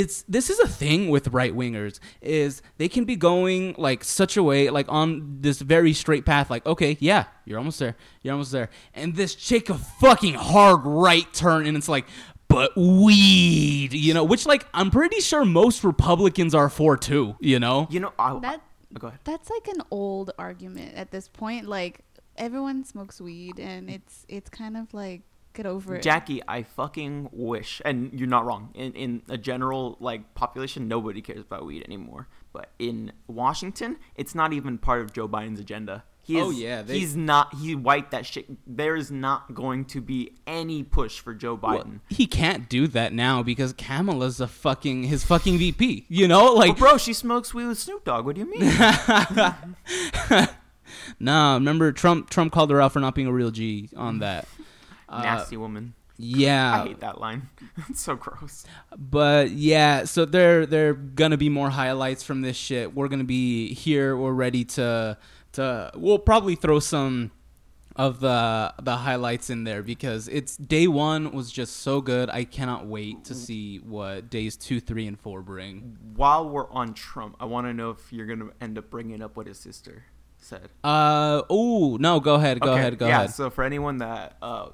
[0.00, 4.36] it's this is a thing with right wingers is they can be going like such
[4.36, 8.32] a way like on this very straight path like okay yeah you're almost there you're
[8.36, 12.06] almost there and this chick a fucking hard right turn and it's like
[12.48, 17.58] but weed you know which like i'm pretty sure most republicans are for too you
[17.58, 18.60] know You know, I, that
[18.94, 19.20] I- go ahead.
[19.24, 21.66] that's like an old argument at this point.
[21.66, 22.00] Like
[22.36, 25.20] everyone smokes weed, and it's it's kind of like
[25.58, 26.02] get over it.
[26.02, 28.70] Jackie, I fucking wish, and you're not wrong.
[28.74, 32.28] In in a general like population, nobody cares about weed anymore.
[32.52, 36.04] But in Washington, it's not even part of Joe Biden's agenda.
[36.22, 37.54] He oh, is, Oh, yeah, they- he's not.
[37.54, 38.46] He wiped that shit.
[38.66, 42.00] There is not going to be any push for Joe Well, Biden.
[42.08, 46.06] he can't do that now because Kamala's a fucking his fucking VP.
[46.08, 48.24] You know, like But bro, she smokes weed with Snoop Dogg.
[48.26, 48.70] What do you mean?
[51.20, 52.30] Nah, remember Trump?
[52.30, 54.46] Trump called her out for not being a real G on that.
[55.08, 55.94] Uh, Nasty woman.
[56.16, 56.82] Yeah.
[56.82, 57.48] I hate that line.
[57.88, 58.64] it's so gross.
[58.96, 60.04] but yeah.
[60.04, 62.94] So there, there gonna be more highlights from this shit.
[62.94, 64.16] We're gonna be here.
[64.16, 65.16] We're ready to,
[65.52, 65.90] to.
[65.94, 67.30] We'll probably throw some
[67.94, 72.30] of the the highlights in there because it's day one was just so good.
[72.30, 75.98] I cannot wait to see what days two, three, and four bring.
[76.14, 79.36] While we're on Trump, I want to know if you're gonna end up bringing up
[79.36, 80.04] what his sister
[80.36, 80.68] said.
[80.84, 83.28] Uh oh no, go ahead, go Okay, ahead, go yeah, ahead.
[83.30, 84.68] Yeah, so for anyone that uh,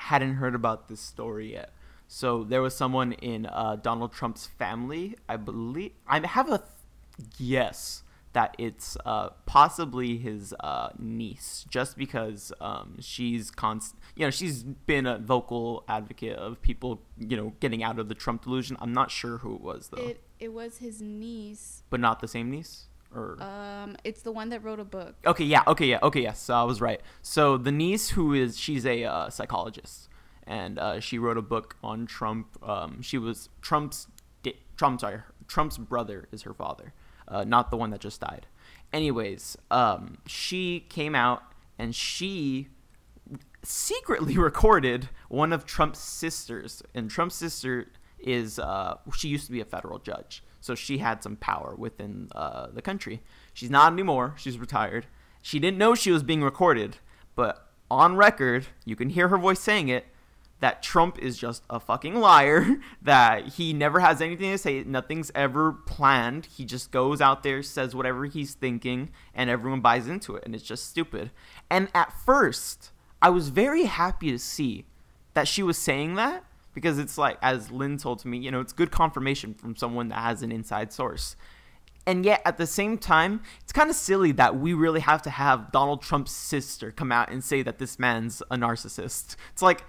[0.00, 1.70] hadn't heard about this story yet,
[2.08, 5.92] so there was someone in uh, Donald Trump's family, I believe.
[6.08, 12.96] I have a th- guess that it's uh, possibly his uh, niece, just because um,
[13.00, 17.98] she's const- you know, she's been a vocal advocate of people, you know, getting out
[17.98, 18.76] of the Trump delusion.
[18.80, 21.82] I'm not sure who it was though, It it was his niece.
[21.90, 25.16] but not the same niece, or Um, it's the one that wrote a book.
[25.26, 26.40] Okay, yeah, okay, yeah, okay, yes.
[26.40, 27.00] So I was right.
[27.22, 30.08] So the niece, who is she's a uh, psychologist,
[30.46, 32.56] and uh, she wrote a book on Trump.
[32.62, 34.06] Um, she was Trump's
[34.80, 36.94] Trump, sorry, Trump's brother is her father,
[37.28, 38.46] uh, not the one that just died.
[38.94, 41.42] Anyways, um, she came out
[41.78, 42.68] and she
[43.62, 49.60] secretly recorded one of Trump's sisters, and Trump's sister is uh, she used to be
[49.60, 53.20] a federal judge, so she had some power within uh, the country.
[53.52, 55.06] She's not anymore; she's retired.
[55.42, 56.98] She didn't know she was being recorded,
[57.34, 60.06] but on record, you can hear her voice saying it.
[60.60, 62.76] That Trump is just a fucking liar.
[63.02, 64.84] That he never has anything to say.
[64.84, 66.46] Nothing's ever planned.
[66.46, 70.44] He just goes out there, says whatever he's thinking, and everyone buys into it.
[70.46, 71.32] And it's just stupid.
[71.68, 74.84] And at first, I was very happy to see
[75.34, 78.60] that she was saying that because it's like as Lynn told to me, you know,
[78.60, 81.36] it's good confirmation from someone that has an inside source.
[82.06, 85.30] And yet at the same time, it's kind of silly that we really have to
[85.30, 89.36] have Donald Trump's sister come out and say that this man's a narcissist.
[89.52, 89.84] It's like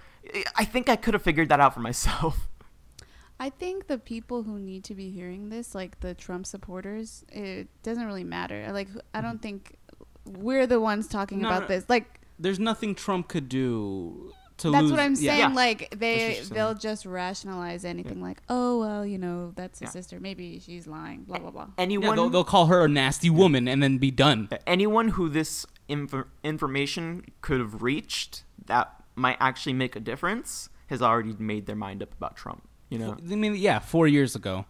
[0.56, 2.48] I think I could have figured that out for myself.
[3.40, 7.66] I think the people who need to be hearing this, like the Trump supporters, it
[7.82, 8.68] doesn't really matter.
[8.72, 9.38] Like, I don't mm-hmm.
[9.38, 9.76] think
[10.24, 11.66] we're the ones talking No, about no.
[11.68, 11.86] this.
[11.88, 14.90] Like, There's nothing Trump could do to that's lose.
[14.92, 15.38] what I'm saying.
[15.38, 15.48] Yeah.
[15.48, 18.20] Like, they they'll just rationalize anything.
[18.20, 19.92] Like, oh well, you know, that's his Yeah.
[19.92, 20.20] sister.
[20.20, 21.24] Maybe she's lying.
[21.24, 21.62] Blah blah blah.
[21.76, 24.48] Yeah, Anyone they'll, they'll call her a nasty woman and then be done.
[24.66, 31.02] anyone who this inf- information could have reached that might actually make a difference has
[31.02, 32.68] already made their mind up about Trump.
[32.90, 34.66] You know, I mean, yeah, four years ago.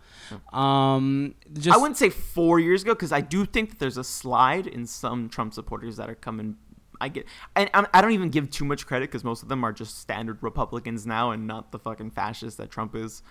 [0.53, 4.05] Um, just I wouldn't say four years ago because I do think that there's a
[4.05, 6.57] slide in some Trump supporters that are coming.
[7.01, 7.27] I get,
[7.57, 9.99] and I'm- I don't even give too much credit because most of them are just
[9.99, 13.23] standard Republicans now and not the fucking fascists that Trump is.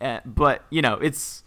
[0.00, 1.44] Uh, but you know, it's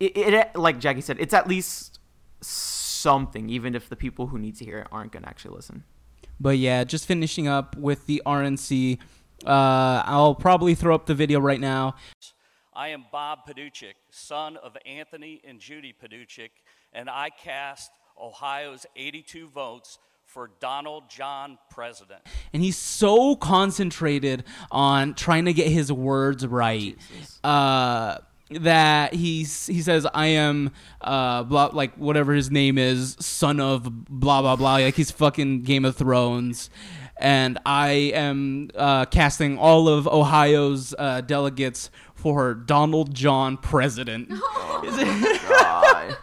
[0.00, 1.98] it, it like Jackie said, it's at least
[2.40, 5.84] something, even if the people who need to hear it aren't gonna actually listen.
[6.40, 8.98] But yeah, just finishing up with the RNC.
[9.46, 11.96] Uh, I'll probably throw up the video right now.
[12.74, 16.50] I am Bob Paduchik, son of Anthony and Judy Paduchik,
[16.92, 19.98] and I cast Ohio's 82 votes
[20.34, 22.20] for Donald John President.
[22.52, 26.98] and he's so concentrated on trying to get his words right
[27.44, 28.18] uh,
[28.50, 33.84] that he's he says I am uh, blah like whatever his name is son of
[34.10, 36.68] blah blah blah like he's fucking Game of Thrones.
[37.16, 44.30] And I am uh, casting all of Ohio's uh, delegates for Donald John president.
[45.48, 46.16] God.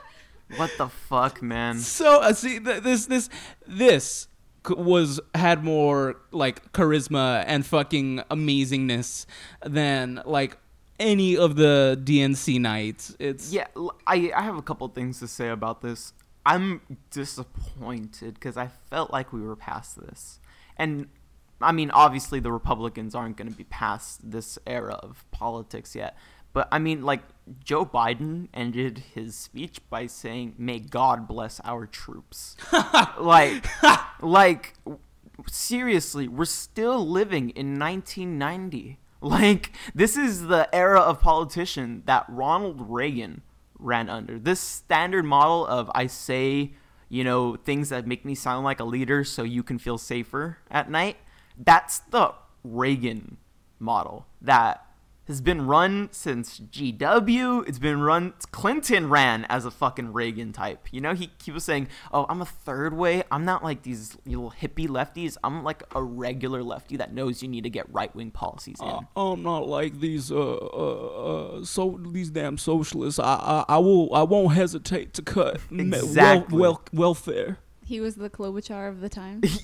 [0.58, 1.80] What the fuck, man?
[1.80, 3.30] so uh, see th- this this
[3.68, 4.28] this
[4.68, 9.26] c- was had more like charisma and fucking amazingness
[9.66, 10.58] than like
[11.00, 13.16] any of the DNC nights.
[13.20, 13.68] It's Yeah,
[14.06, 16.14] I I have a couple things to say about this.
[16.46, 20.40] I'm disappointed because I felt like we were past this.
[20.78, 21.08] And
[21.60, 26.18] I mean, obviously, the Republicans aren't going to be past this era of politics yet.
[26.54, 27.22] But I mean, like,
[27.64, 32.56] Joe Biden ended his speech by saying, May God bless our troops.
[33.20, 33.66] like,
[34.22, 34.74] like,
[35.48, 39.00] seriously, we're still living in 1990.
[39.22, 43.42] Like, this is the era of politician that Ronald Reagan
[43.78, 44.40] ran under.
[44.40, 46.72] This standard model of I say,
[47.10, 50.58] you know, things that make me sound like a leader so you can feel safer
[50.70, 51.18] at night.
[51.58, 53.38] That's the Reagan
[53.80, 54.86] model that
[55.32, 57.68] has been run since GW.
[57.68, 58.34] It's been run.
[58.52, 60.90] Clinton ran as a fucking Reagan type.
[60.92, 63.24] You know, he, he was saying, Oh, I'm a third way.
[63.32, 65.38] I'm not like these little hippie lefties.
[65.42, 68.88] I'm like a regular lefty that knows you need to get right wing policies in.
[68.88, 73.18] Uh, I'm not like these uh, uh, uh so these damn socialists.
[73.18, 76.60] I, I I will I won't hesitate to cut me- wel- Exactly.
[76.60, 77.58] wel- welfare.
[77.84, 79.42] He was the Klobuchar of the time.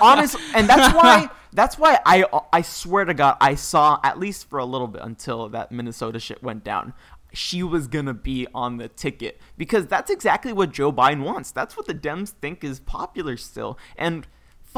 [0.00, 4.50] Honestly, and that's why that's why i i swear to god i saw at least
[4.50, 6.92] for a little bit until that minnesota shit went down
[7.32, 9.40] she was gonna be on the ticket.
[9.56, 11.50] Because that's exactly what joe biden wants.
[11.50, 13.78] That's what the dems think is popular still.
[13.96, 14.26] And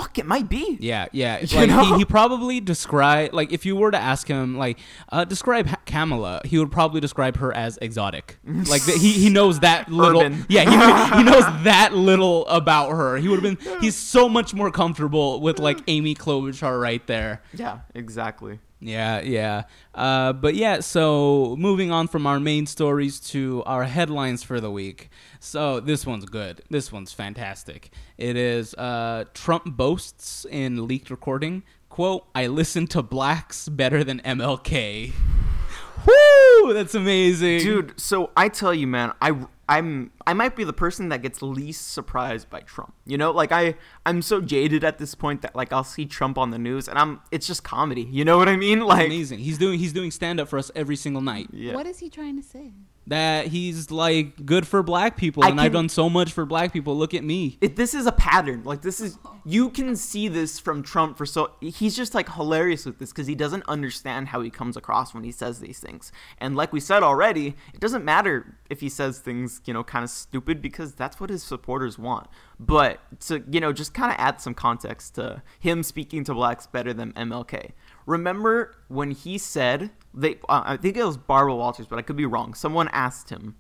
[0.01, 1.41] fuck it might be Yeah, yeah.
[1.41, 1.85] You Like know?
[1.85, 4.79] he, he probably describe like if you were to ask him like
[5.11, 8.39] uh, describe Ha- Kamala, he would probably describe her as exotic.
[8.71, 10.21] Like the, he he knows that little.
[10.23, 10.47] Urban.
[10.49, 13.17] Yeah, he, he knows that little about her.
[13.17, 13.81] He would have been.
[13.81, 17.43] He's so much more comfortable with like Amy Klobuchar right there.
[17.55, 19.65] yeah exactly Yeah, yeah.
[19.95, 24.71] Uh, but yeah, so moving on from our main stories to our headlines for the
[24.71, 25.11] week.
[25.39, 26.63] So this one's good.
[26.71, 27.91] This one's fantastic.
[28.17, 31.63] It is uh, Trump boasts in leaked recording.
[31.91, 35.13] Quote, I listen to blacks better than MLK.
[36.07, 36.73] Woo!
[36.73, 37.61] That's amazing.
[37.61, 39.33] dude so i tell you man i
[39.69, 43.53] i'm i might be the person that gets least surprised by trump you know like
[43.53, 43.75] i
[44.07, 46.99] i'm so jaded at this point that like i'll see trump on the news and
[46.99, 49.39] i'm it's just comedy you know what i mean like amazing.
[49.41, 51.49] He's doing he's doing stand up for us every single night.
[51.53, 52.73] yeah What is he trying to say?
[53.07, 56.73] That he's like good for black people I and I've done so much for black
[56.73, 56.97] people.
[56.97, 57.59] Look at me.
[57.61, 58.63] it, this is a pattern.
[58.63, 62.87] Like this is you can see this from Trump for so he's just like hilarious
[62.87, 66.13] with this because he doesn't understand how he comes across when he says these things.
[66.39, 70.05] And like we said already, it doesn't matter if he says things you know kind
[70.05, 72.29] of stupid because that's what his supporters want.
[72.59, 76.67] But to you know just kind of add some context to him speaking to blacks
[76.67, 77.73] better than MLK.
[78.07, 80.37] Remember when he said they?
[80.49, 82.55] Uh, I think it was Barbara Walters, but I could be wrong.
[82.55, 83.57] Someone asked him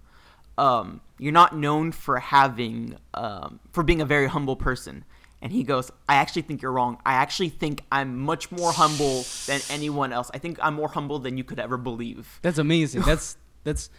[0.61, 5.05] um, you're not known for having um, for being a very humble person
[5.43, 6.99] And he goes, I actually think you're wrong.
[7.07, 10.31] I actually think I'm much more humble than anyone else.
[10.35, 12.39] I think I'm more humble than you could ever believe.
[12.43, 13.03] That's amazing.
[13.11, 13.91] That's that's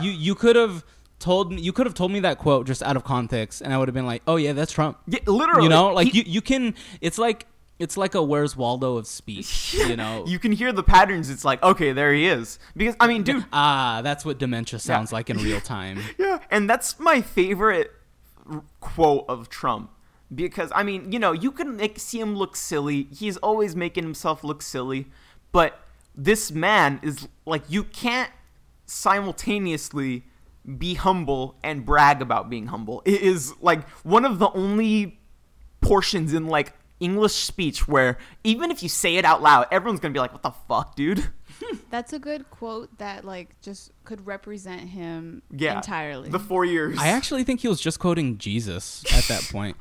[0.00, 0.84] you you could have
[1.18, 3.78] told me you could have told me that quote just out of context and I
[3.78, 5.64] would have been like, "Oh yeah, that's Trump." Yeah, literally.
[5.64, 7.46] You know, like he- you you can it's like
[7.78, 10.24] it's like a Where's Waldo of speech, you know.
[10.26, 11.30] you can hear the patterns.
[11.30, 12.58] It's like, okay, there he is.
[12.76, 15.98] Because I mean, dude, ah, that's what dementia sounds like in real time.
[16.18, 17.92] Yeah, and that's my favorite
[18.80, 19.90] quote of Trump
[20.34, 23.08] because I mean, you know, you can make, see him look silly.
[23.14, 25.06] He's always making himself look silly,
[25.52, 25.78] but
[26.16, 28.30] this man is like you can't
[28.86, 30.24] simultaneously
[30.76, 33.02] be humble and brag about being humble.
[33.04, 35.18] It is like one of the only
[35.80, 40.12] portions in like English speech where even if you say it out loud, everyone's going
[40.12, 41.28] to be like, "What the fuck, dude?"
[41.90, 45.76] That's a good quote that like just could represent him Yeah.
[45.76, 46.28] entirely.
[46.28, 46.98] The 4 years.
[46.98, 49.76] I actually think he was just quoting Jesus at that point.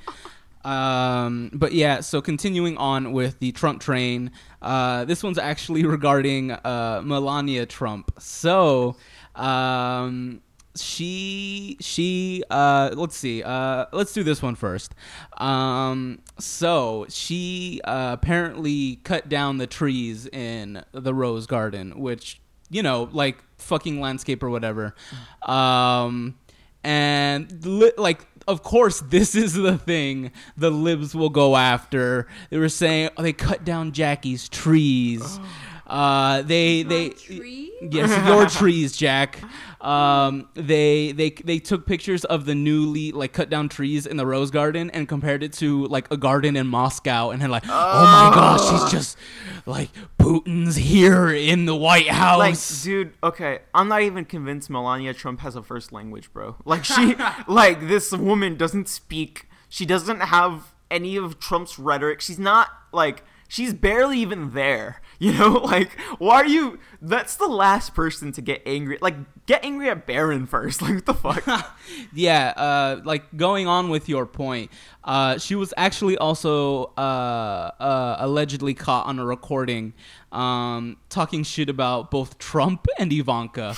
[0.63, 4.31] Um, but yeah, so continuing on with the Trump train,
[4.61, 8.11] uh, this one's actually regarding uh, Melania Trump.
[8.19, 8.97] So,
[9.35, 10.41] um,
[10.77, 14.95] she she uh, let's see, uh, let's do this one first.
[15.37, 22.83] Um, so she uh, apparently cut down the trees in the Rose Garden, which you
[22.83, 24.95] know, like fucking landscape or whatever.
[25.43, 26.37] Um,
[26.83, 32.27] and li- like, of course, this is the thing the libs will go after.
[32.49, 35.39] They were saying oh, they cut down Jackie's trees.
[35.87, 37.71] Uh, they they tree?
[37.81, 39.39] yes, your trees, Jack.
[39.81, 44.25] Um, they they they took pictures of the newly like cut down trees in the
[44.25, 47.69] rose garden and compared it to like a garden in Moscow and had like, oh,
[47.69, 49.17] my gosh, he's just
[49.65, 52.39] like Putin's here in the White House.
[52.39, 56.55] Like, dude, okay, I'm not even convinced Melania Trump has a first language, bro.
[56.65, 57.15] Like, she,
[57.47, 59.47] like, this woman doesn't speak.
[59.69, 62.21] She doesn't have any of Trump's rhetoric.
[62.21, 63.23] She's not like.
[63.49, 65.57] She's barely even there, you know.
[65.67, 66.79] Like, why are you?
[67.01, 68.97] That's the last person to get angry.
[69.01, 69.15] Like,
[69.45, 70.81] get angry at Barron first.
[70.87, 71.75] Like, what the fuck?
[72.13, 74.71] yeah, uh, like going on with your point,
[75.03, 79.93] uh, she was actually also uh, uh, allegedly caught on a recording
[80.37, 83.75] um, talking shit about both Trump and Ivanka.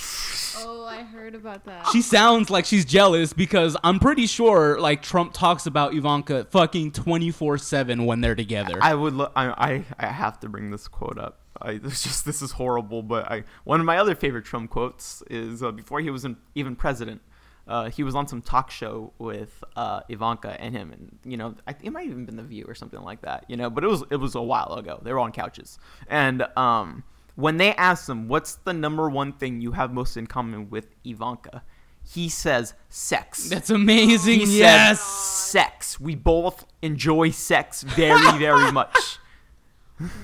[0.58, 1.86] oh, I heard about that.
[1.88, 6.92] She sounds like she's jealous because I'm pretty sure like Trump talks about Ivanka fucking
[6.92, 8.78] 24 seven when they're together.
[8.82, 9.14] I would.
[9.14, 9.84] Lo- I, I.
[9.98, 11.40] I have to bring this quote up.
[11.62, 13.02] I, it's just this is horrible.
[13.02, 16.36] But I one of my other favorite Trump quotes is uh, before he was in,
[16.54, 17.22] even president.
[17.68, 21.54] Uh, he was on some talk show with uh, Ivanka and him, and you know,
[21.66, 23.70] I, it might have even been The View or something like that, you know.
[23.70, 25.00] But it was it was a while ago.
[25.02, 27.04] They were on couches, and um,
[27.36, 30.86] when they asked him, "What's the number one thing you have most in common with
[31.04, 31.62] Ivanka?"
[32.02, 34.40] He says, "Sex." That's amazing.
[34.40, 35.00] He yes.
[35.00, 36.00] sex.
[36.00, 39.19] We both enjoy sex very, very much.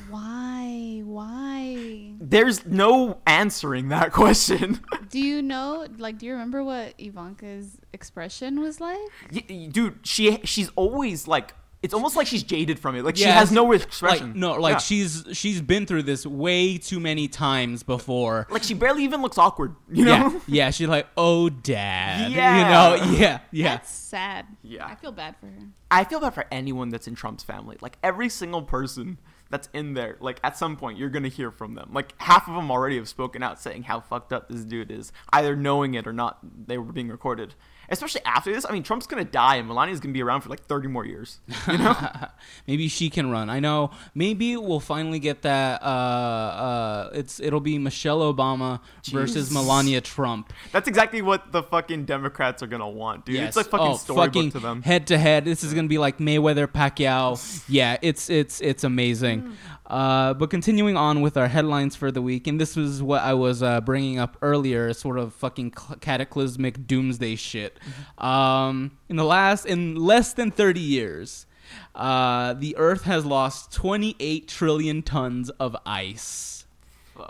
[0.09, 1.03] Why?
[1.05, 2.13] Why?
[2.21, 4.81] There's no answering that question.
[5.11, 5.87] Do you know?
[5.99, 8.99] Like, do you remember what Ivanka's expression was like?
[9.33, 13.05] Y- y- Dude, she she's always like it's almost like she's jaded from it.
[13.05, 14.29] Like she has no expression.
[14.29, 14.79] Like no, like Yeah.
[14.79, 18.47] she's she's been through this way too many times before.
[18.51, 20.31] like she barely even looks awkward, you know?
[20.33, 20.71] Yeah, yeah.
[20.71, 22.33] She's like, oh, dad.
[22.33, 22.59] Yeah.
[22.59, 22.65] You
[23.05, 23.77] know, yeah, yeah.
[23.77, 24.47] That's sad.
[24.63, 24.87] Yeah.
[24.87, 25.59] I feel bad for her.
[25.91, 27.77] I feel bad for anyone that's in Trump's family.
[27.81, 29.19] Like every single person
[29.51, 31.91] that's in there, like at some point you're gonna hear from them.
[31.93, 35.13] Like half of them already have spoken out saying how fucked up this dude is,
[35.33, 36.39] either knowing it or not.
[36.67, 37.55] They were being recorded.
[37.89, 40.65] Especially after this, I mean, Trump's gonna die and Melania's gonna be around for like
[40.65, 41.41] 30 more years.
[41.69, 41.97] You know?
[42.67, 43.51] maybe she can run.
[43.51, 43.91] I know.
[44.15, 45.83] Maybe we'll finally get that.
[45.83, 48.81] Uh, uh, it's it'll be Michelle Obama
[49.11, 50.53] versus Melania Trump.
[50.73, 53.37] that's exactly what the fucking Democrats are gonna want, dude.
[53.37, 53.49] Yes.
[53.49, 54.83] It's like fucking oh, storybook fucking to them.
[54.83, 55.45] Head to head.
[55.45, 57.65] This is gonna be like Mayweather Pacquiao.
[57.69, 59.57] Yeah, it's it's it's amazing.
[59.87, 63.35] Uh, but continuing on with our headlines for the week, and this was what I
[63.35, 67.79] was uh, bringing up earlier, sort of fucking cataclysmic doomsday shit.
[68.19, 71.47] Um, in the last, in less than thirty years,
[71.95, 76.65] uh, the Earth has lost twenty-eight trillion tons of ice.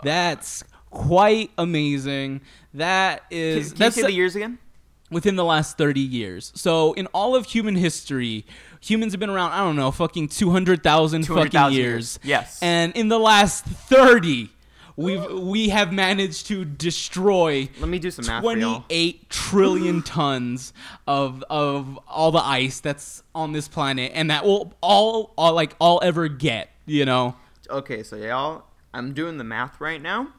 [0.03, 2.41] That's quite amazing.
[2.73, 4.57] That Can, is can you that's say the years again?
[5.09, 6.51] within the last 30 years.
[6.55, 8.45] So in all of human history,
[8.81, 11.85] humans have been around, I don't know, fucking 200,000 fucking 200,000 years.
[11.85, 12.19] years.
[12.23, 12.59] Yes.
[12.61, 14.49] And in the last 30,
[14.95, 18.81] we've we have managed to destroy Let me do some math for y'all.
[18.87, 20.73] 28 trillion tons
[21.05, 25.75] of of all the ice that's on this planet and that will all, all like
[25.79, 27.35] all ever get, you know.
[27.69, 28.63] Okay, so y'all,
[28.93, 30.29] I'm doing the math right now.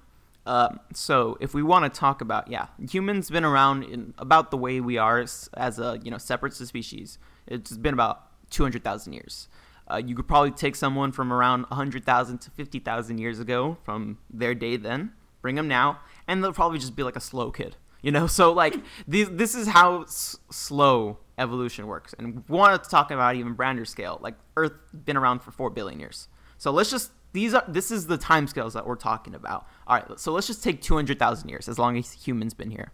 [0.47, 4.57] Uh, so if we want to talk about, yeah, humans been around in about the
[4.57, 7.18] way we are as, as a you know separate species.
[7.47, 9.49] It's been about 200,000 years.
[9.90, 14.55] Uh, you could probably take someone from around 100,000 to 50,000 years ago from their
[14.55, 17.76] day then, bring them now, and they'll probably just be like a slow kid.
[18.03, 18.76] You know, so like
[19.07, 22.14] these, this is how s- slow evolution works.
[22.18, 24.18] And we wanted to talk about even grander scale.
[24.20, 24.72] Like Earth
[25.05, 26.28] been around for four billion years.
[26.59, 29.66] So let's just these are this is the time scales that we're talking about.
[29.86, 32.92] All right, so let's just take 200,000 years as long as humans been here.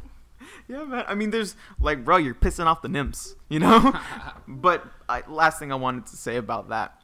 [0.67, 1.05] Yeah, man.
[1.07, 3.93] I mean, there's like, bro, you're pissing off the nymphs, you know.
[4.47, 7.01] but I, last thing I wanted to say about that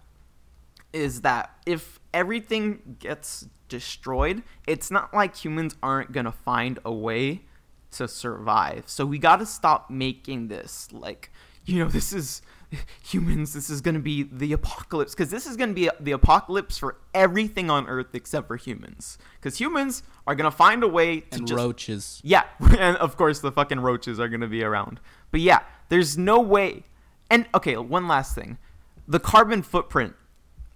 [0.92, 7.44] is that if everything gets destroyed, it's not like humans aren't gonna find a way
[7.92, 8.84] to survive.
[8.88, 11.32] So we gotta stop making this like,
[11.66, 12.42] you know, this is
[13.04, 13.54] humans.
[13.54, 17.70] This is gonna be the apocalypse because this is gonna be the apocalypse for everything
[17.70, 19.18] on Earth except for humans.
[19.40, 22.22] Because humans are gonna find a way to and just roaches.
[22.24, 22.44] yeah,
[22.78, 25.00] and of course the fucking roaches are gonna be around.
[25.32, 25.60] But yeah,
[25.90, 26.84] there's no way.
[27.30, 28.58] And okay, one last thing,
[29.08, 30.16] the carbon footprint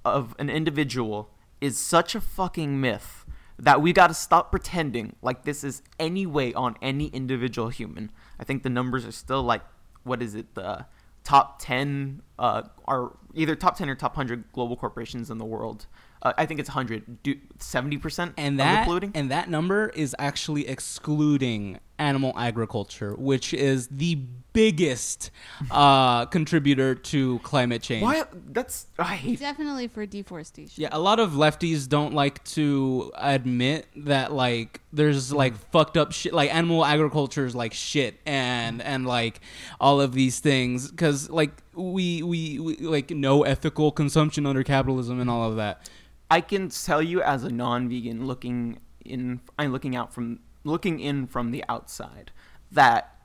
[0.05, 1.29] of an individual
[1.61, 3.25] is such a fucking myth
[3.57, 8.11] that we gotta stop pretending like this is any way on any individual human.
[8.39, 9.61] I think the numbers are still like,
[10.03, 10.85] what is it, the
[11.23, 15.87] top 10 uh, are either top 10 or top 100 global corporations in the world.
[16.21, 19.11] Uh, I think it's 100, 70% and of that the polluting.
[19.13, 24.15] and that number is actually excluding animal agriculture, which is the
[24.53, 25.31] biggest
[25.71, 28.03] uh, contributor to climate change.
[28.03, 28.23] Why?
[28.51, 29.39] That's I hate.
[29.39, 30.81] Definitely for deforestation.
[30.81, 36.11] Yeah, a lot of lefties don't like to admit that like there's like fucked up
[36.11, 39.41] shit like animal agriculture is like shit and and like
[39.79, 45.19] all of these things cuz like we, we we like no ethical consumption under capitalism
[45.19, 45.89] and all of that.
[46.29, 51.27] I can tell you as a non-vegan looking in, I'm looking out from looking in
[51.27, 52.31] from the outside
[52.71, 53.15] that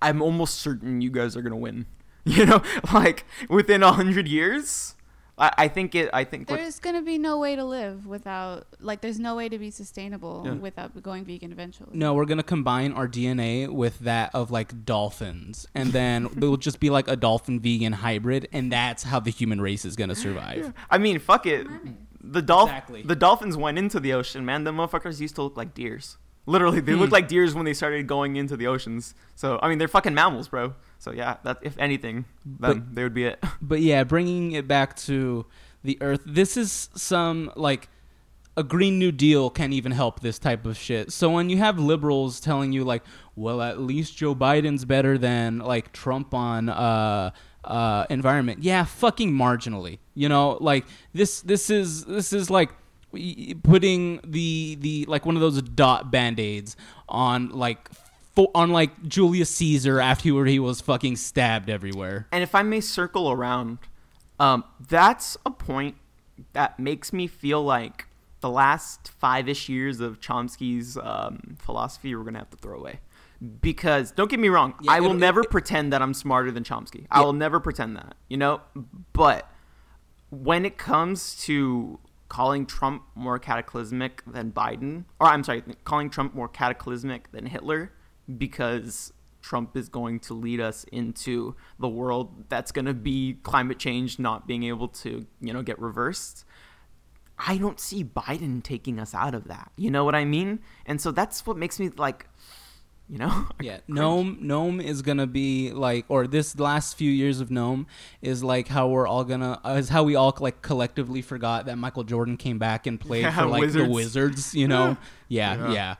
[0.00, 1.86] I'm almost certain you guys are gonna win.
[2.24, 2.62] You know,
[2.92, 4.94] like within a hundred years,
[5.38, 6.10] I, I think it.
[6.12, 9.48] I think what- There's gonna be no way to live without, like, there's no way
[9.48, 10.52] to be sustainable Yeah.
[10.54, 11.88] without going vegan eventually.
[11.94, 16.80] No, we're gonna combine our DNA with that of like dolphins, and then it'll just
[16.80, 20.74] be like a dolphin vegan hybrid, and that's how the human race is gonna survive.
[20.90, 21.66] I mean, fuck it.
[22.20, 23.02] The dolph- Exactly.
[23.04, 24.64] the dolphins went into the ocean, man.
[24.64, 26.18] The motherfuckers used to look like deers.
[26.48, 27.00] Literally, they Hmm.
[27.00, 29.14] looked like deers when they started going into the oceans.
[29.34, 30.74] So, I mean, they're fucking mammals, bro.
[30.98, 33.38] So yeah, that if anything, then But- they would be it.
[33.62, 35.46] But yeah, bringing it back to
[35.84, 37.88] the Earth, this is some like
[38.56, 41.12] a Green New Deal can't even help this type of shit.
[41.12, 43.04] So when you have liberals telling you like,
[43.36, 47.30] well, at least Joe Biden's better than like Trump on uh
[47.64, 49.98] uh environment, yeah, fucking marginally.
[50.14, 52.70] You know, like this this is this is like
[53.62, 56.76] putting the the like one of those dot band-aids
[57.08, 57.88] on like
[58.34, 62.26] fo- on like Julius Caesar after he was fucking stabbed everywhere.
[62.32, 63.78] And if I may circle around,
[64.38, 65.96] um, that's a point
[66.52, 68.06] that makes me feel like
[68.40, 73.00] the last five ish years of Chomsky's um, philosophy we're gonna have to throw away.
[73.60, 77.06] Because don't get me wrong, Yeah, I will never pretend that I'm smarter than Chomsky.
[77.08, 78.60] I will never pretend that, you know.
[79.12, 79.48] But
[80.30, 86.34] when it comes to calling Trump more cataclysmic than Biden, or I'm sorry, calling Trump
[86.34, 87.92] more cataclysmic than Hitler,
[88.36, 93.78] because Trump is going to lead us into the world that's going to be climate
[93.78, 96.44] change not being able to, you know, get reversed.
[97.38, 99.70] I don't see Biden taking us out of that.
[99.76, 100.58] You know what I mean?
[100.86, 102.26] And so that's what makes me like,
[103.08, 107.48] you know, Yeah, Noam Noam is gonna be like, or this last few years of
[107.48, 107.86] Noam
[108.22, 111.78] is like how we're all gonna uh, is how we all like collectively forgot that
[111.78, 113.90] Michael Jordan came back and played Yeah, for like the Wizards.
[113.90, 114.54] Wizards.
[114.54, 114.96] You know,
[115.28, 115.72] yeah, Yeah.
[115.72, 115.94] yeah.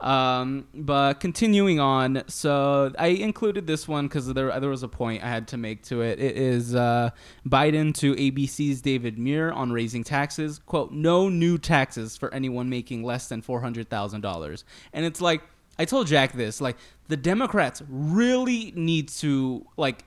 [0.00, 5.22] Um, but continuing on, so I included this one because there there was a point
[5.22, 6.18] I had to make to it.
[6.18, 7.10] It is uh,
[7.48, 10.60] Biden to ABC's David Muir on raising taxes.
[10.66, 15.20] "Quote: No new taxes for anyone making less than four hundred thousand dollars." And it's
[15.22, 15.42] like
[15.78, 16.76] I told Jack this, like
[17.08, 20.04] the Democrats really need to like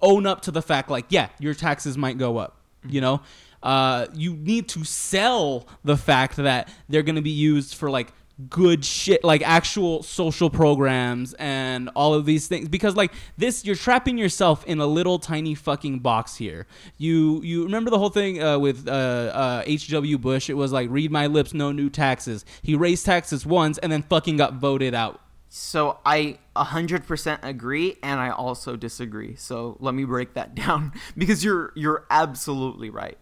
[0.00, 2.60] own up to the fact, like, yeah, your taxes might go up.
[2.86, 3.22] You know,
[3.62, 8.12] uh, you need to sell the fact that they're going to be used for like
[8.48, 12.68] good shit like actual social programs and all of these things.
[12.68, 16.66] Because like this you're trapping yourself in a little tiny fucking box here.
[16.98, 20.50] You you remember the whole thing uh, with uh, uh, hw bush?
[20.50, 22.44] It was like read my lips no new taxes.
[22.62, 25.20] He raised taxes once and then fucking got voted out.
[25.48, 29.36] So I 100% agree and I also disagree.
[29.36, 33.18] So let me break that down because you're you're absolutely right.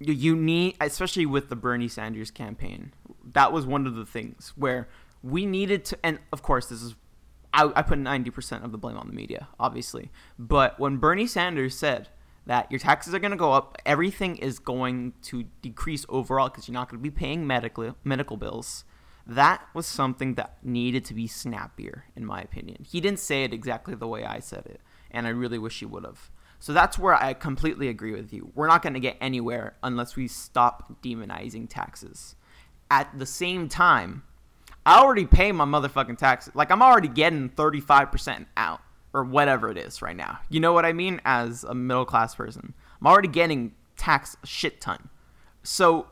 [0.00, 2.92] You, need especially with the Bernie Sanders campaign.
[3.32, 4.88] That was one of the things where
[5.22, 6.94] we needed to and of course this is
[7.52, 10.10] I, I put 90% of the blame on the media, obviously.
[10.38, 12.08] But when Bernie Sanders said
[12.46, 16.68] that your taxes are going to go up, everything is going to decrease overall because
[16.68, 18.84] you're not going to be paying medical medical bills.
[19.26, 22.86] That was something that needed to be snappier, in my opinion.
[22.88, 24.80] He didn't say it exactly the way I said it,
[25.10, 26.30] and I really wish he would have.
[26.58, 28.50] So that's where I completely agree with you.
[28.54, 32.34] We're not going to get anywhere unless we stop demonizing taxes.
[32.90, 34.24] At the same time,
[34.84, 36.54] I already pay my motherfucking taxes.
[36.54, 38.80] Like I'm already getting 35% out
[39.12, 40.38] or whatever it is right now.
[40.48, 41.20] You know what I mean?
[41.24, 45.08] As a middle class person, I'm already getting tax shit ton.
[45.62, 46.06] So,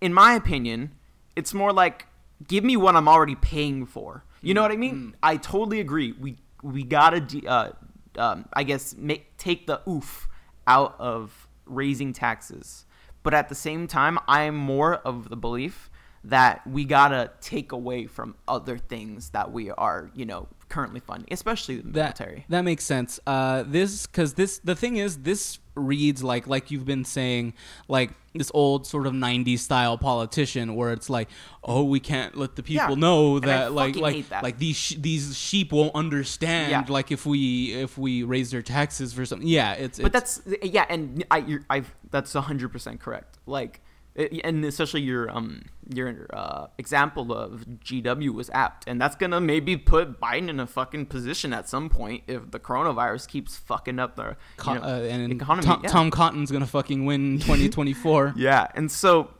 [0.00, 0.92] in my opinion,
[1.36, 2.06] it's more like
[2.46, 4.24] give me what I'm already paying for.
[4.42, 5.16] You know what I mean?
[5.22, 6.12] I totally agree.
[6.12, 7.72] We we gotta de- uh,
[8.16, 10.28] um, I guess make take the oof
[10.66, 12.86] out of raising taxes,
[13.22, 15.90] but at the same time, I'm more of the belief
[16.24, 21.28] that we gotta take away from other things that we are, you know, currently funding,
[21.32, 22.46] especially the that military.
[22.48, 26.84] that makes sense uh this because this the thing is this reads like like you've
[26.84, 27.52] been saying
[27.88, 31.28] like this old sort of 90s style politician where it's like
[31.64, 34.42] oh we can't let the people Yeah, know that like like that.
[34.42, 36.84] like these sh- these sheep won't understand Yeah.
[36.88, 40.56] like if we if we raise their taxes for something yeah it's but it's, that's
[40.62, 43.38] yeah, and I I've that's hundred percent correct.
[43.46, 43.80] Like,
[44.16, 49.76] and especially your um your uh, example of GW was apt, and that's gonna maybe
[49.76, 54.16] put Biden in a fucking position at some point if the coronavirus keeps fucking up
[54.16, 55.66] the co- you know, uh, and economy.
[55.66, 55.90] Tom, yeah.
[55.90, 59.30] Tom Cotton's gonna fucking win 2024 Yeah, and so,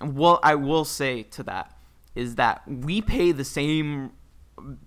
[0.00, 1.76] what I will say to that
[2.14, 4.12] is that we pay the same,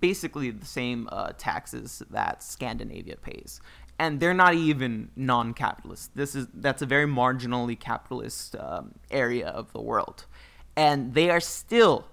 [0.00, 3.60] basically the same uh, taxes that Scandinavia pays,
[3.98, 6.14] and they're not even non-capitalist.
[6.14, 10.26] This is that's a very marginally capitalist um, area of the world,
[10.76, 12.06] and they are still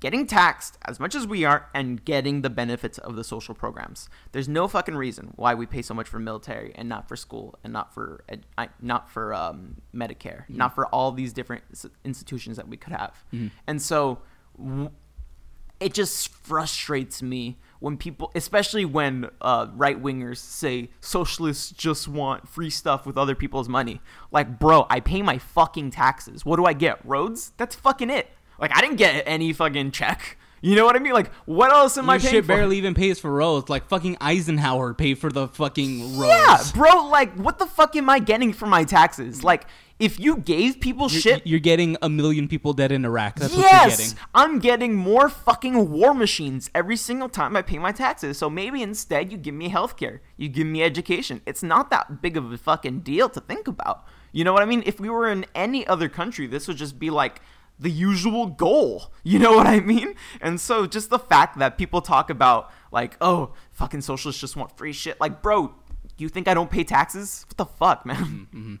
[0.00, 4.08] getting taxed as much as we are and getting the benefits of the social programs.
[4.30, 7.58] There's no fucking reason why we pay so much for military and not for school
[7.64, 8.46] and not for ed-
[8.80, 11.64] not for um, Medicare, not for all these different
[12.04, 13.24] institutions that we could have.
[13.66, 14.20] And so
[14.56, 14.90] w-
[15.80, 22.48] it just frustrates me when people, especially when uh, right wingers say socialists just want
[22.48, 24.00] free stuff with other people's money.
[24.30, 26.44] Like, bro, I pay my fucking taxes.
[26.44, 27.04] What do I get?
[27.04, 27.52] Roads?
[27.56, 28.28] That's fucking it.
[28.58, 30.36] Like, I didn't get any fucking check.
[30.60, 31.12] You know what I mean?
[31.12, 32.48] Like, what else am I Your paying shit for?
[32.48, 33.68] barely even pays for roads.
[33.68, 36.30] Like fucking Eisenhower paid for the fucking roads.
[36.30, 37.06] Yeah, bro.
[37.06, 39.44] Like, what the fuck am I getting for my taxes?
[39.44, 39.66] Like,
[39.98, 43.36] if you gave people You're, shit, you're getting a million people dead in Iraq.
[43.36, 44.18] That's what you're yes, getting.
[44.34, 48.38] I'm getting more fucking war machines every single time I pay my taxes.
[48.38, 51.42] So maybe instead you give me healthcare, you give me education.
[51.46, 54.04] It's not that big of a fucking deal to think about.
[54.30, 54.82] You know what I mean?
[54.86, 57.40] If we were in any other country, this would just be like
[57.78, 59.12] the usual goal.
[59.28, 60.14] You know what I mean?
[60.40, 64.74] And so just the fact that people talk about like, oh, fucking socialists just want
[64.78, 65.20] free shit.
[65.20, 65.74] Like, bro,
[66.16, 67.44] you think I don't pay taxes?
[67.46, 68.16] What the fuck, man?
[68.16, 68.74] Mm-hmm, mm-hmm.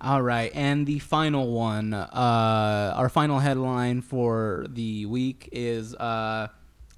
[0.00, 6.48] All right, and the final one, uh, our final headline for the week is uh,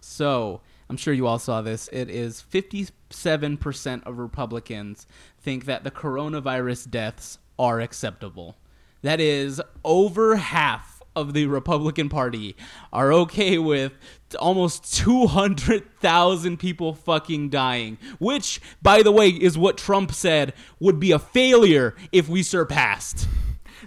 [0.01, 1.89] so I'm sure you all saw this.
[1.93, 5.07] It is 57% of Republicans
[5.41, 8.57] think that the coronavirus deaths are acceptable.
[9.03, 12.57] That is over half of the Republican Party
[12.93, 13.93] are okay with
[14.35, 21.13] almost 200,000 people fucking dying, which, by the way, is what Trump said would be
[21.13, 23.29] a failure if we surpassed.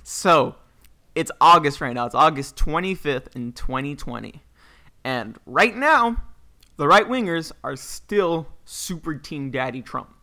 [0.03, 0.55] So,
[1.15, 2.05] it's August right now.
[2.05, 4.41] It's August 25th in 2020.
[5.03, 6.17] And right now,
[6.77, 10.13] the right wingers are still super team daddy Trump.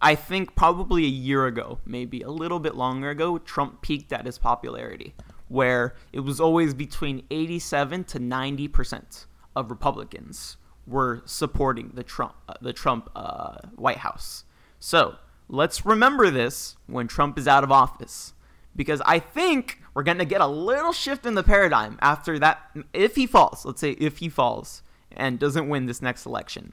[0.00, 4.26] I think probably a year ago, maybe a little bit longer ago, Trump peaked at
[4.26, 5.14] his popularity,
[5.48, 9.26] where it was always between 87 to 90%
[9.58, 10.56] of Republicans
[10.86, 14.44] were supporting the Trump uh, the Trump uh, White House.
[14.78, 15.16] So
[15.48, 18.32] let's remember this when Trump is out of office,
[18.74, 22.70] because I think we're gonna get a little shift in the paradigm after that.
[22.92, 26.72] If he falls, let's say if he falls and doesn't win this next election,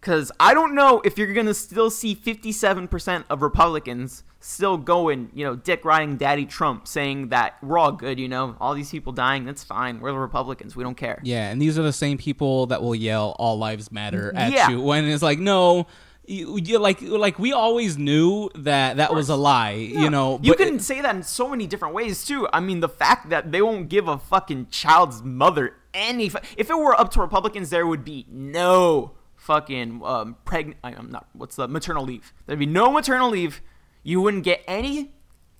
[0.00, 5.44] because I don't know if you're gonna still see 57% of Republicans still going, you
[5.44, 9.12] know, dick riding Daddy Trump, saying that we're all good, you know, all these people
[9.12, 9.98] dying, that's fine.
[10.00, 11.20] We're the Republicans, we don't care.
[11.24, 14.70] Yeah, and these are the same people that will yell "All lives matter" at Yeah.
[14.70, 15.88] you when it's like, no,
[16.24, 20.38] you, you like like we always knew that that was a lie, you know.
[20.42, 22.46] You can it- say that in so many different ways too.
[22.52, 26.26] I mean, the fact that they won't give a fucking child's mother any.
[26.56, 29.12] If it were up to Republicans, there would be no
[29.48, 30.78] fucking um, pregnant.
[30.84, 31.26] I'm not.
[31.32, 32.34] What's the maternal leave?
[32.46, 33.62] There'd be no maternal leave.
[34.02, 35.14] You wouldn't get any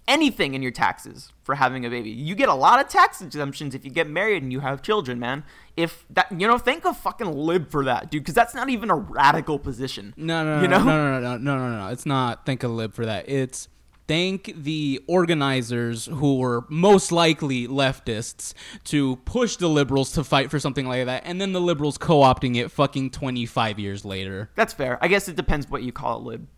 [0.06, 2.10] anything in your taxes for having a baby.
[2.10, 5.18] You get a lot of tax exemptions if you get married and you have children,
[5.18, 5.42] man.
[5.76, 8.90] If that, you know, think of fucking lib for that, dude, because that's not even
[8.90, 10.12] a radical position.
[10.16, 11.88] No, no, no, you know, no, no, no, no, no, no, no.
[11.88, 13.28] It's not thank a lib for that.
[13.28, 13.68] It's
[14.08, 18.54] thank the organizers who were most likely leftists
[18.84, 22.56] to push the liberals to fight for something like that, and then the liberals co-opting
[22.56, 24.50] it fucking 25 years later.
[24.56, 24.98] That's fair.
[25.00, 26.48] I guess it depends what you call a lib.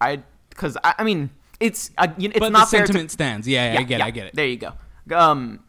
[0.00, 1.30] I because I, I mean
[1.60, 3.46] it's uh, you know, it's but not the fair sentiment to, stands.
[3.46, 4.04] Yeah, yeah, I get it.
[4.04, 4.34] I get it.
[4.34, 4.72] There you go.
[5.14, 5.60] Um,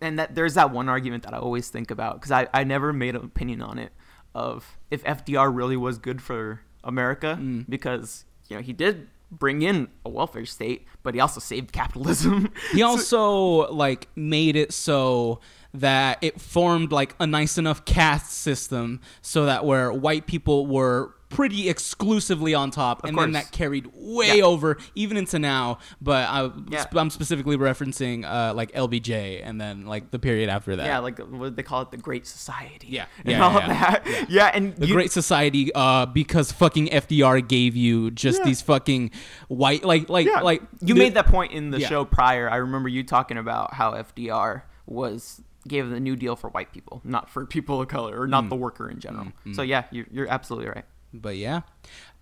[0.00, 2.92] and that there's that one argument that I always think about because I I never
[2.92, 3.92] made an opinion on it
[4.34, 7.66] of if FDR really was good for America Mm.
[7.68, 12.52] because you know he did bring in a welfare state, but he also saved capitalism.
[12.72, 15.40] He also like made it so
[15.74, 21.14] that it formed like a nice enough caste system so that where white people were
[21.34, 24.44] pretty exclusively on top and then that carried way Yeah.
[24.44, 26.84] over even into now but I, Yeah.
[26.94, 31.18] I'm specifically referencing uh, like LBJ and then like the period after that yeah, like
[31.18, 32.88] what did they call it, the Great Society.
[32.88, 34.26] Yeah, and yeah, all yeah, that.
[34.30, 39.10] Yeah, and the you- Great Society, uh, because fucking FDR gave you just these fucking
[39.48, 42.50] white, like, like, like you the- made that point in the show prior.
[42.50, 47.00] I remember you talking about how FDR was gave the New Deal for white people,
[47.04, 48.30] not for people of color or Mm.
[48.30, 49.28] not the worker in general.
[49.52, 50.84] So yeah, you're, you're absolutely right.
[51.12, 51.62] But yeah.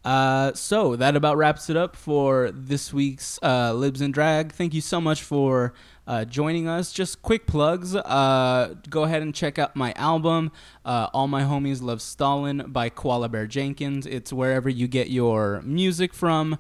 [0.05, 4.53] Uh, so that about wraps it up for this week's uh, Libs and Drag.
[4.53, 5.75] Thank you so much for
[6.07, 6.91] uh, joining us.
[6.91, 7.95] Just quick plugs.
[7.95, 10.53] Uh, go ahead and check out my album,
[10.87, 14.07] uh, All My Homies Love Stalin by Koala Bear Jenkins.
[14.07, 16.59] It's wherever you get your music from.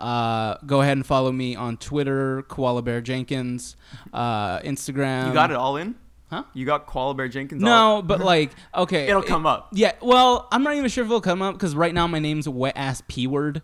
[0.00, 3.76] Uh, go ahead and follow me on Twitter, Koala Bear Jenkins,
[4.14, 5.28] uh, Instagram.
[5.28, 5.94] You got it all in?
[6.30, 6.44] Huh?
[6.52, 7.68] You got Koala Bear Jenkins all
[7.98, 9.68] No, but like, okay, It'll it- come up.
[9.72, 12.46] Yeah, well, I'm not even sure if it'll come up because right now my name's
[12.48, 13.62] wet ass p word.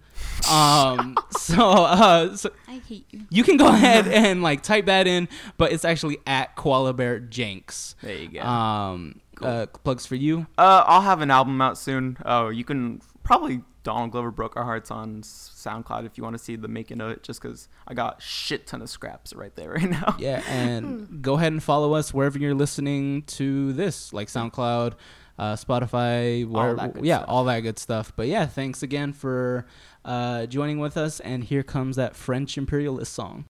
[0.50, 3.20] Um, so, uh, so I hate you.
[3.30, 7.20] you can go ahead and like type that in, but it's actually at Koala Bear
[7.20, 7.96] Jenks.
[8.02, 8.40] There you go.
[8.40, 10.46] Um, uh, plugs for you.
[10.56, 12.16] Uh, I'll have an album out soon.
[12.24, 16.42] Oh, you can probably Donald Glover broke our hearts on SoundCloud if you want to
[16.42, 17.22] see the making of it.
[17.22, 20.16] Just because I got shit ton of scraps right there right now.
[20.18, 24.94] Yeah, and go ahead and follow us wherever you're listening to this, like SoundCloud,
[25.38, 27.28] uh, Spotify, where, good yeah, stuff.
[27.28, 28.12] all that good stuff.
[28.14, 29.66] But yeah, thanks again for
[30.04, 31.20] uh, joining with us.
[31.20, 33.46] And here comes that French imperialist song.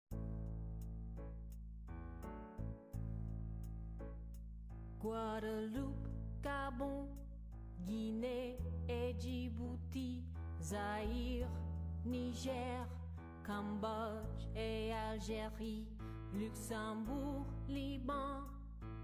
[10.70, 11.48] Zaïre,
[12.04, 12.86] Niger,
[13.44, 15.88] Cambodge et Algérie,
[16.32, 18.42] Luxembourg, Liban,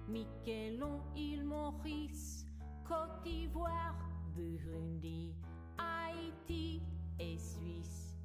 [0.09, 2.47] Miquelon, île Maurice,
[2.87, 3.99] Côte d'Ivoire,
[4.37, 5.35] Burundi,
[5.77, 6.81] Haïti
[7.19, 8.17] et Suisse.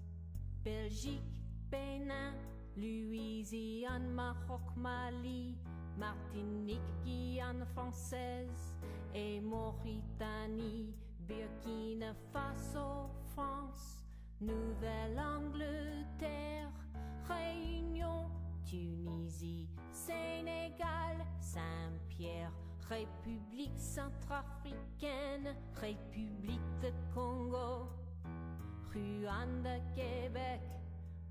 [0.63, 1.23] Belgique,
[1.71, 2.35] Bénin,
[2.77, 5.57] Louisiane, Maroc, Mali,
[5.97, 8.75] Martinique, Guyane française
[9.15, 10.93] et Mauritanie,
[11.27, 13.09] Burkina Faso,
[13.41, 14.05] France,
[14.39, 16.69] Nouvelle-Angleterre,
[17.27, 18.29] Réunion,
[18.63, 22.51] Tunisie, Sénégal, Saint-Pierre,
[22.87, 27.89] République centrafricaine, République de Congo.
[28.93, 30.61] Rwanda, Québec,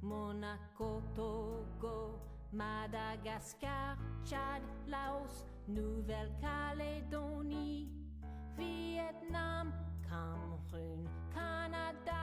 [0.03, 2.19] Monaco, Togo,
[2.53, 7.89] Madagascar, Tchad, Laos, Nouvelle-Calédonie,
[8.57, 9.73] Vietnam,
[10.09, 12.21] Cameroun, Canada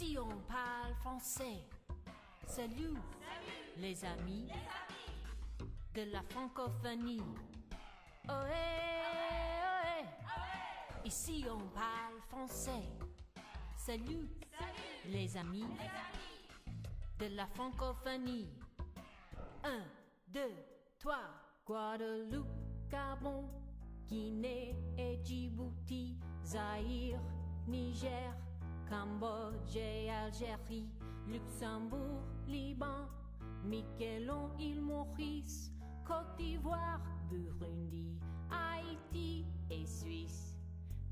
[0.00, 1.64] ici on parle français.
[2.46, 2.96] Salut,
[3.76, 4.48] Les, amis les amis
[5.94, 7.22] de la francophonie.
[8.28, 8.34] Oé
[9.68, 10.06] oé
[11.04, 12.88] Ici on parle français.
[13.76, 14.28] Salut, Salut.
[15.06, 15.76] Les, amis les amis
[17.18, 18.48] de la francophonie.
[19.64, 19.84] 1,
[20.28, 20.40] 2,
[20.98, 21.16] 3
[21.66, 22.69] Guadeloupe.
[22.90, 23.44] Gabon,
[24.08, 27.20] Guinée et Djibouti, Zaïre,
[27.68, 28.34] Niger,
[28.88, 30.90] Cambodge et Algérie,
[31.28, 33.06] Luxembourg, Liban,
[33.64, 35.70] Miquelon, île Maurice,
[36.04, 38.18] Côte d'Ivoire, Burundi,
[38.50, 40.56] Haïti et Suisse.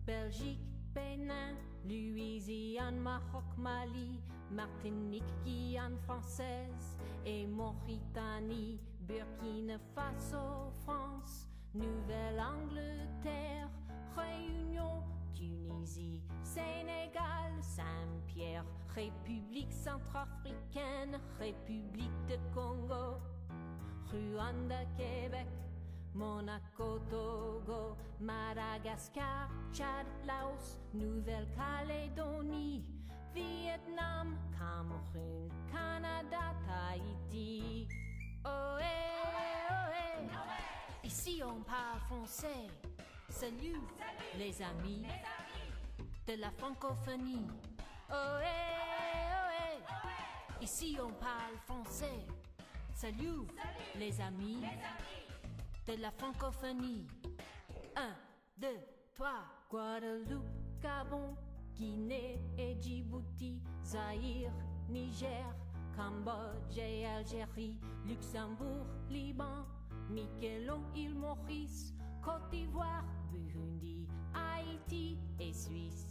[0.08, 0.64] Belgique,
[0.94, 1.54] Bénin,
[1.84, 4.18] Louisiane, Maroc, Mali,
[4.50, 13.68] Martinique, Guyane française et Mauritanie, Burkina Faso, France, Nouvelle-Angleterre,
[14.16, 15.02] Réunion,
[15.34, 18.64] Tunisie, Sénégal, Saint-Pierre,
[18.94, 23.20] République centrafricaine, République de Congo,
[24.10, 25.46] Rwanda, Québec,
[26.14, 32.84] Monaco, Togo, Madagascar, Tchad, Laos, Nouvelle-Calédonie,
[33.34, 37.86] Vietnam, Cameroun, Canada, Tahiti.
[38.44, 39.08] Ohé,
[41.04, 42.66] ici on parle français.
[43.28, 43.80] Salut,
[44.36, 45.02] les amis
[46.26, 47.46] de la francophonie.
[48.10, 48.58] Ohé,
[49.44, 52.26] ohé, ici on parle français.
[52.94, 53.46] Salut,
[53.96, 54.62] les amis
[55.86, 57.06] de la francophonie.
[57.96, 58.14] Un,
[58.56, 58.78] deux,
[59.14, 59.44] trois.
[59.70, 60.48] Guadeloupe,
[60.80, 61.36] Gabon,
[61.74, 64.50] Guinée et Djibouti, Zaïre,
[64.88, 65.54] Niger,
[65.94, 69.66] Cambodge et Algérie, Luxembourg, Liban,
[70.10, 76.08] Miquelon, île Maurice, Côte d'Ivoire, Burundi, Haïti et Suisse.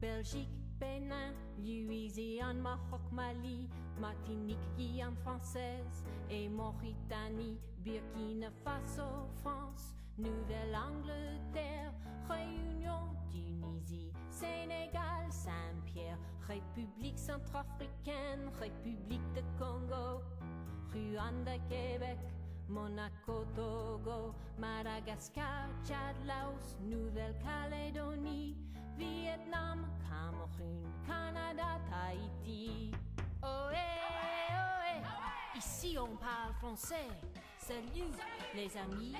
[0.00, 3.68] Belgique, Bénin, Louisiane, Maroc, Mali,
[4.00, 11.92] Martinique, Guyane française et Mauritanie, Burkina Faso, France, Nouvelle-Angleterre,
[12.28, 16.18] Réunion, Tunisie, Sénégal, Saint-Pierre,
[16.48, 20.22] République centrafricaine, République de Congo,
[20.92, 22.18] Rwanda, Québec,
[22.68, 28.56] Monaco, Togo, Madagascar, Tchad, Laos, Nouvelle-Calédonie,
[28.96, 32.92] Vietnam, Cameroun, Canada, Tahiti.
[33.42, 33.90] Ohé,
[34.50, 35.02] ohé,
[35.56, 37.08] ici on parle français.
[37.58, 38.14] Salut
[38.54, 39.14] les amis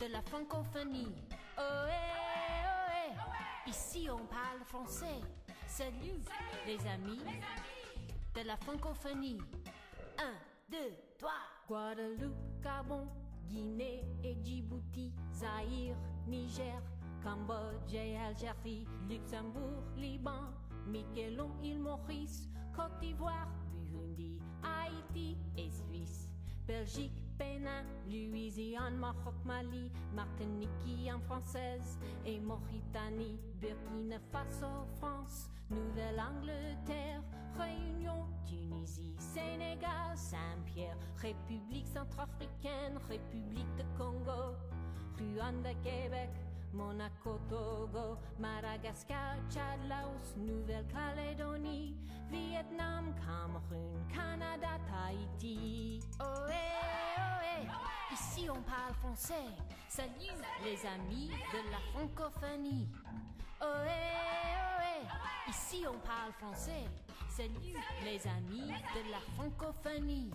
[0.00, 1.14] de la francophonie.
[1.56, 2.02] Ohé,
[2.66, 3.14] ohé,
[3.66, 5.20] ici on parle français.
[5.66, 6.20] Salut
[6.66, 7.22] les amis
[8.34, 9.38] de la francophonie.
[11.72, 13.08] Guadeloupe, Gabon,
[13.48, 15.96] Guinée et Djibouti, Zaïre,
[16.28, 16.82] Niger,
[17.24, 20.52] Cambodge et Algérie, Luxembourg, Liban,
[20.86, 22.46] Miquelon, île Maurice,
[22.76, 26.28] Côte d'Ivoire, Burundi, Haïti et Suisse.
[26.66, 27.21] Belgique,
[28.10, 37.22] Louisiane, Maroc, Mali, Martinique, Guyane française et Mauritanie, Burkina Faso, France, Nouvelle-Angleterre,
[37.58, 44.56] Réunion, Tunisie, Sénégal, Saint-Pierre, République centrafricaine, République de Congo,
[45.18, 46.30] Rwanda, Québec,
[46.72, 51.96] Monaco, Togo, Madagascar, Tchad, Laos, Nouvelle-Calédonie,
[52.30, 56.00] Vietnam, Cameroun, Canada, Tahiti.
[56.20, 56.68] Ohé,
[57.18, 57.68] ohé,
[58.12, 59.52] ici on parle français.
[59.88, 62.88] Salut les amis de la francophonie.
[63.60, 64.00] Ohé,
[64.78, 65.06] ohé,
[65.48, 66.84] ici on parle français.
[67.28, 70.30] Salut les amis de la francophonie.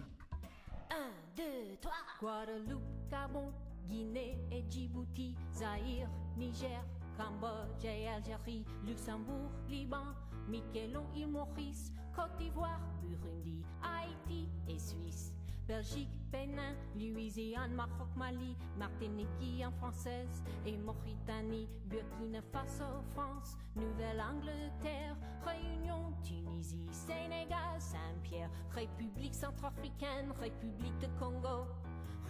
[0.91, 1.93] Un, deux, trois.
[2.19, 3.51] Guadeloupe, Gabon,
[3.87, 6.83] Guinée et Djibouti, Zaïre, Niger,
[7.17, 10.05] Cambodge et Algérie, Luxembourg, Liban,
[10.47, 15.33] Miquelon, île Maurice, Côte d'Ivoire, Burundi, Haïti et Suisse.
[15.67, 26.13] Belgique, Bénin, Louisiane, Maroc, Mali, Martinique, Guyane française et Mauritanie, Burkina Faso, France, Nouvelle-Angleterre, Réunion,
[26.23, 31.67] Tunisie, Sénégal, Saint-Pierre, République centrafricaine, République de Congo,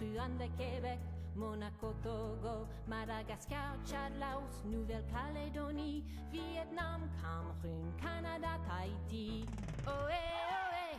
[0.00, 0.98] Rwanda, Québec,
[1.38, 9.46] Monaco, Togo, Madagascar, Tchad, Laos, Nouvelle-Calédonie, Vietnam, Cameroun, Canada, Tahiti.
[9.86, 10.98] Ohé, ohé,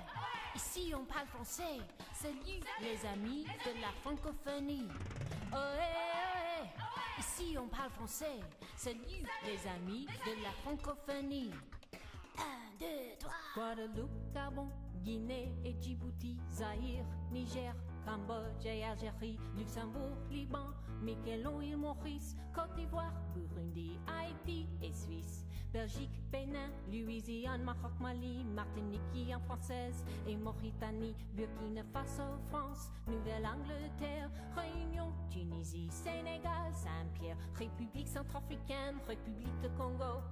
[0.56, 1.82] ici on parle français.
[2.14, 4.88] Salut les amis de la francophonie.
[5.52, 5.92] Ohé,
[6.32, 6.70] ohé,
[7.20, 8.40] ici on parle français.
[8.78, 11.52] Salut les amis de la francophonie.
[12.38, 13.34] Un, deux, trois.
[13.56, 14.70] Guadeloupe, Gabon,
[15.04, 17.76] Guinée et Djibouti, Zaïre, Niger,
[18.06, 20.68] Cambodge et Algérie, Luxembourg, Liban,
[21.02, 25.46] Miquelon, île Maurice, Côte d'Ivoire, Burundi, Haïti et Suisse.
[25.72, 35.14] Belgique, Bénin, Louisiane, Maroc, Mali, Martinique, Guyane française et Mauritanie, Burkina Faso, France, Nouvelle-Angleterre, Réunion,
[35.30, 40.24] Tunisie, Sénégal, Saint-Pierre, République centrafricaine, République de Congo,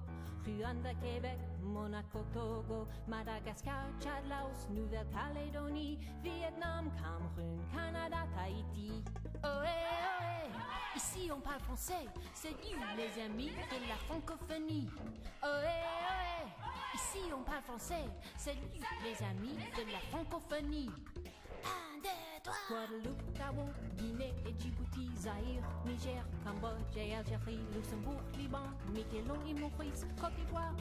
[0.46, 9.02] Rwanda, Québec, Monaco, Togo, Madagascar, Tchad, Laos, Nouvelle-Calédonie, Vietnam, Cameroun, Canada, Tahiti.
[9.44, 9.78] Ohé,
[10.18, 10.50] ohé,
[10.96, 14.88] ici on parle français, salut les amis de la francophonie.
[15.42, 16.46] Ohé, ohé,
[16.94, 18.04] ici on parle français,
[18.36, 18.60] salut
[19.04, 20.90] les amis de la francophonie.
[21.64, 22.54] Un, deux, trois.
[22.68, 30.06] Guadeloupe, Gabon, Guinée et Djibouti, Zaïre, Niger, Cambodge et Algérie, Luxembourg, Liban, Miquelon et Maurice,
[30.20, 30.74] Côte d'Ivoire,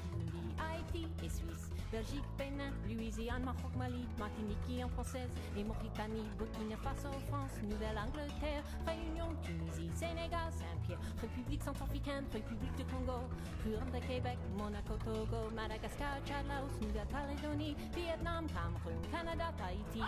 [0.58, 7.10] Haïti et Suisse, Belgique, Bénin, Louisiane, Maroc, Mali, Martinique en française et Mauritanie, Burkina Faso,
[7.30, 13.28] France, Nouvelle-Angleterre, Réunion, Tunisie, Sénégal, Saint-Pierre, République centrafricaine, République du Congo,
[13.66, 20.02] Rwanda, Québec, Monaco, Togo, Madagascar, Tchad, Laos, Nouvelle-Calédonie, Vietnam, Cameroun, Canada, Tahiti.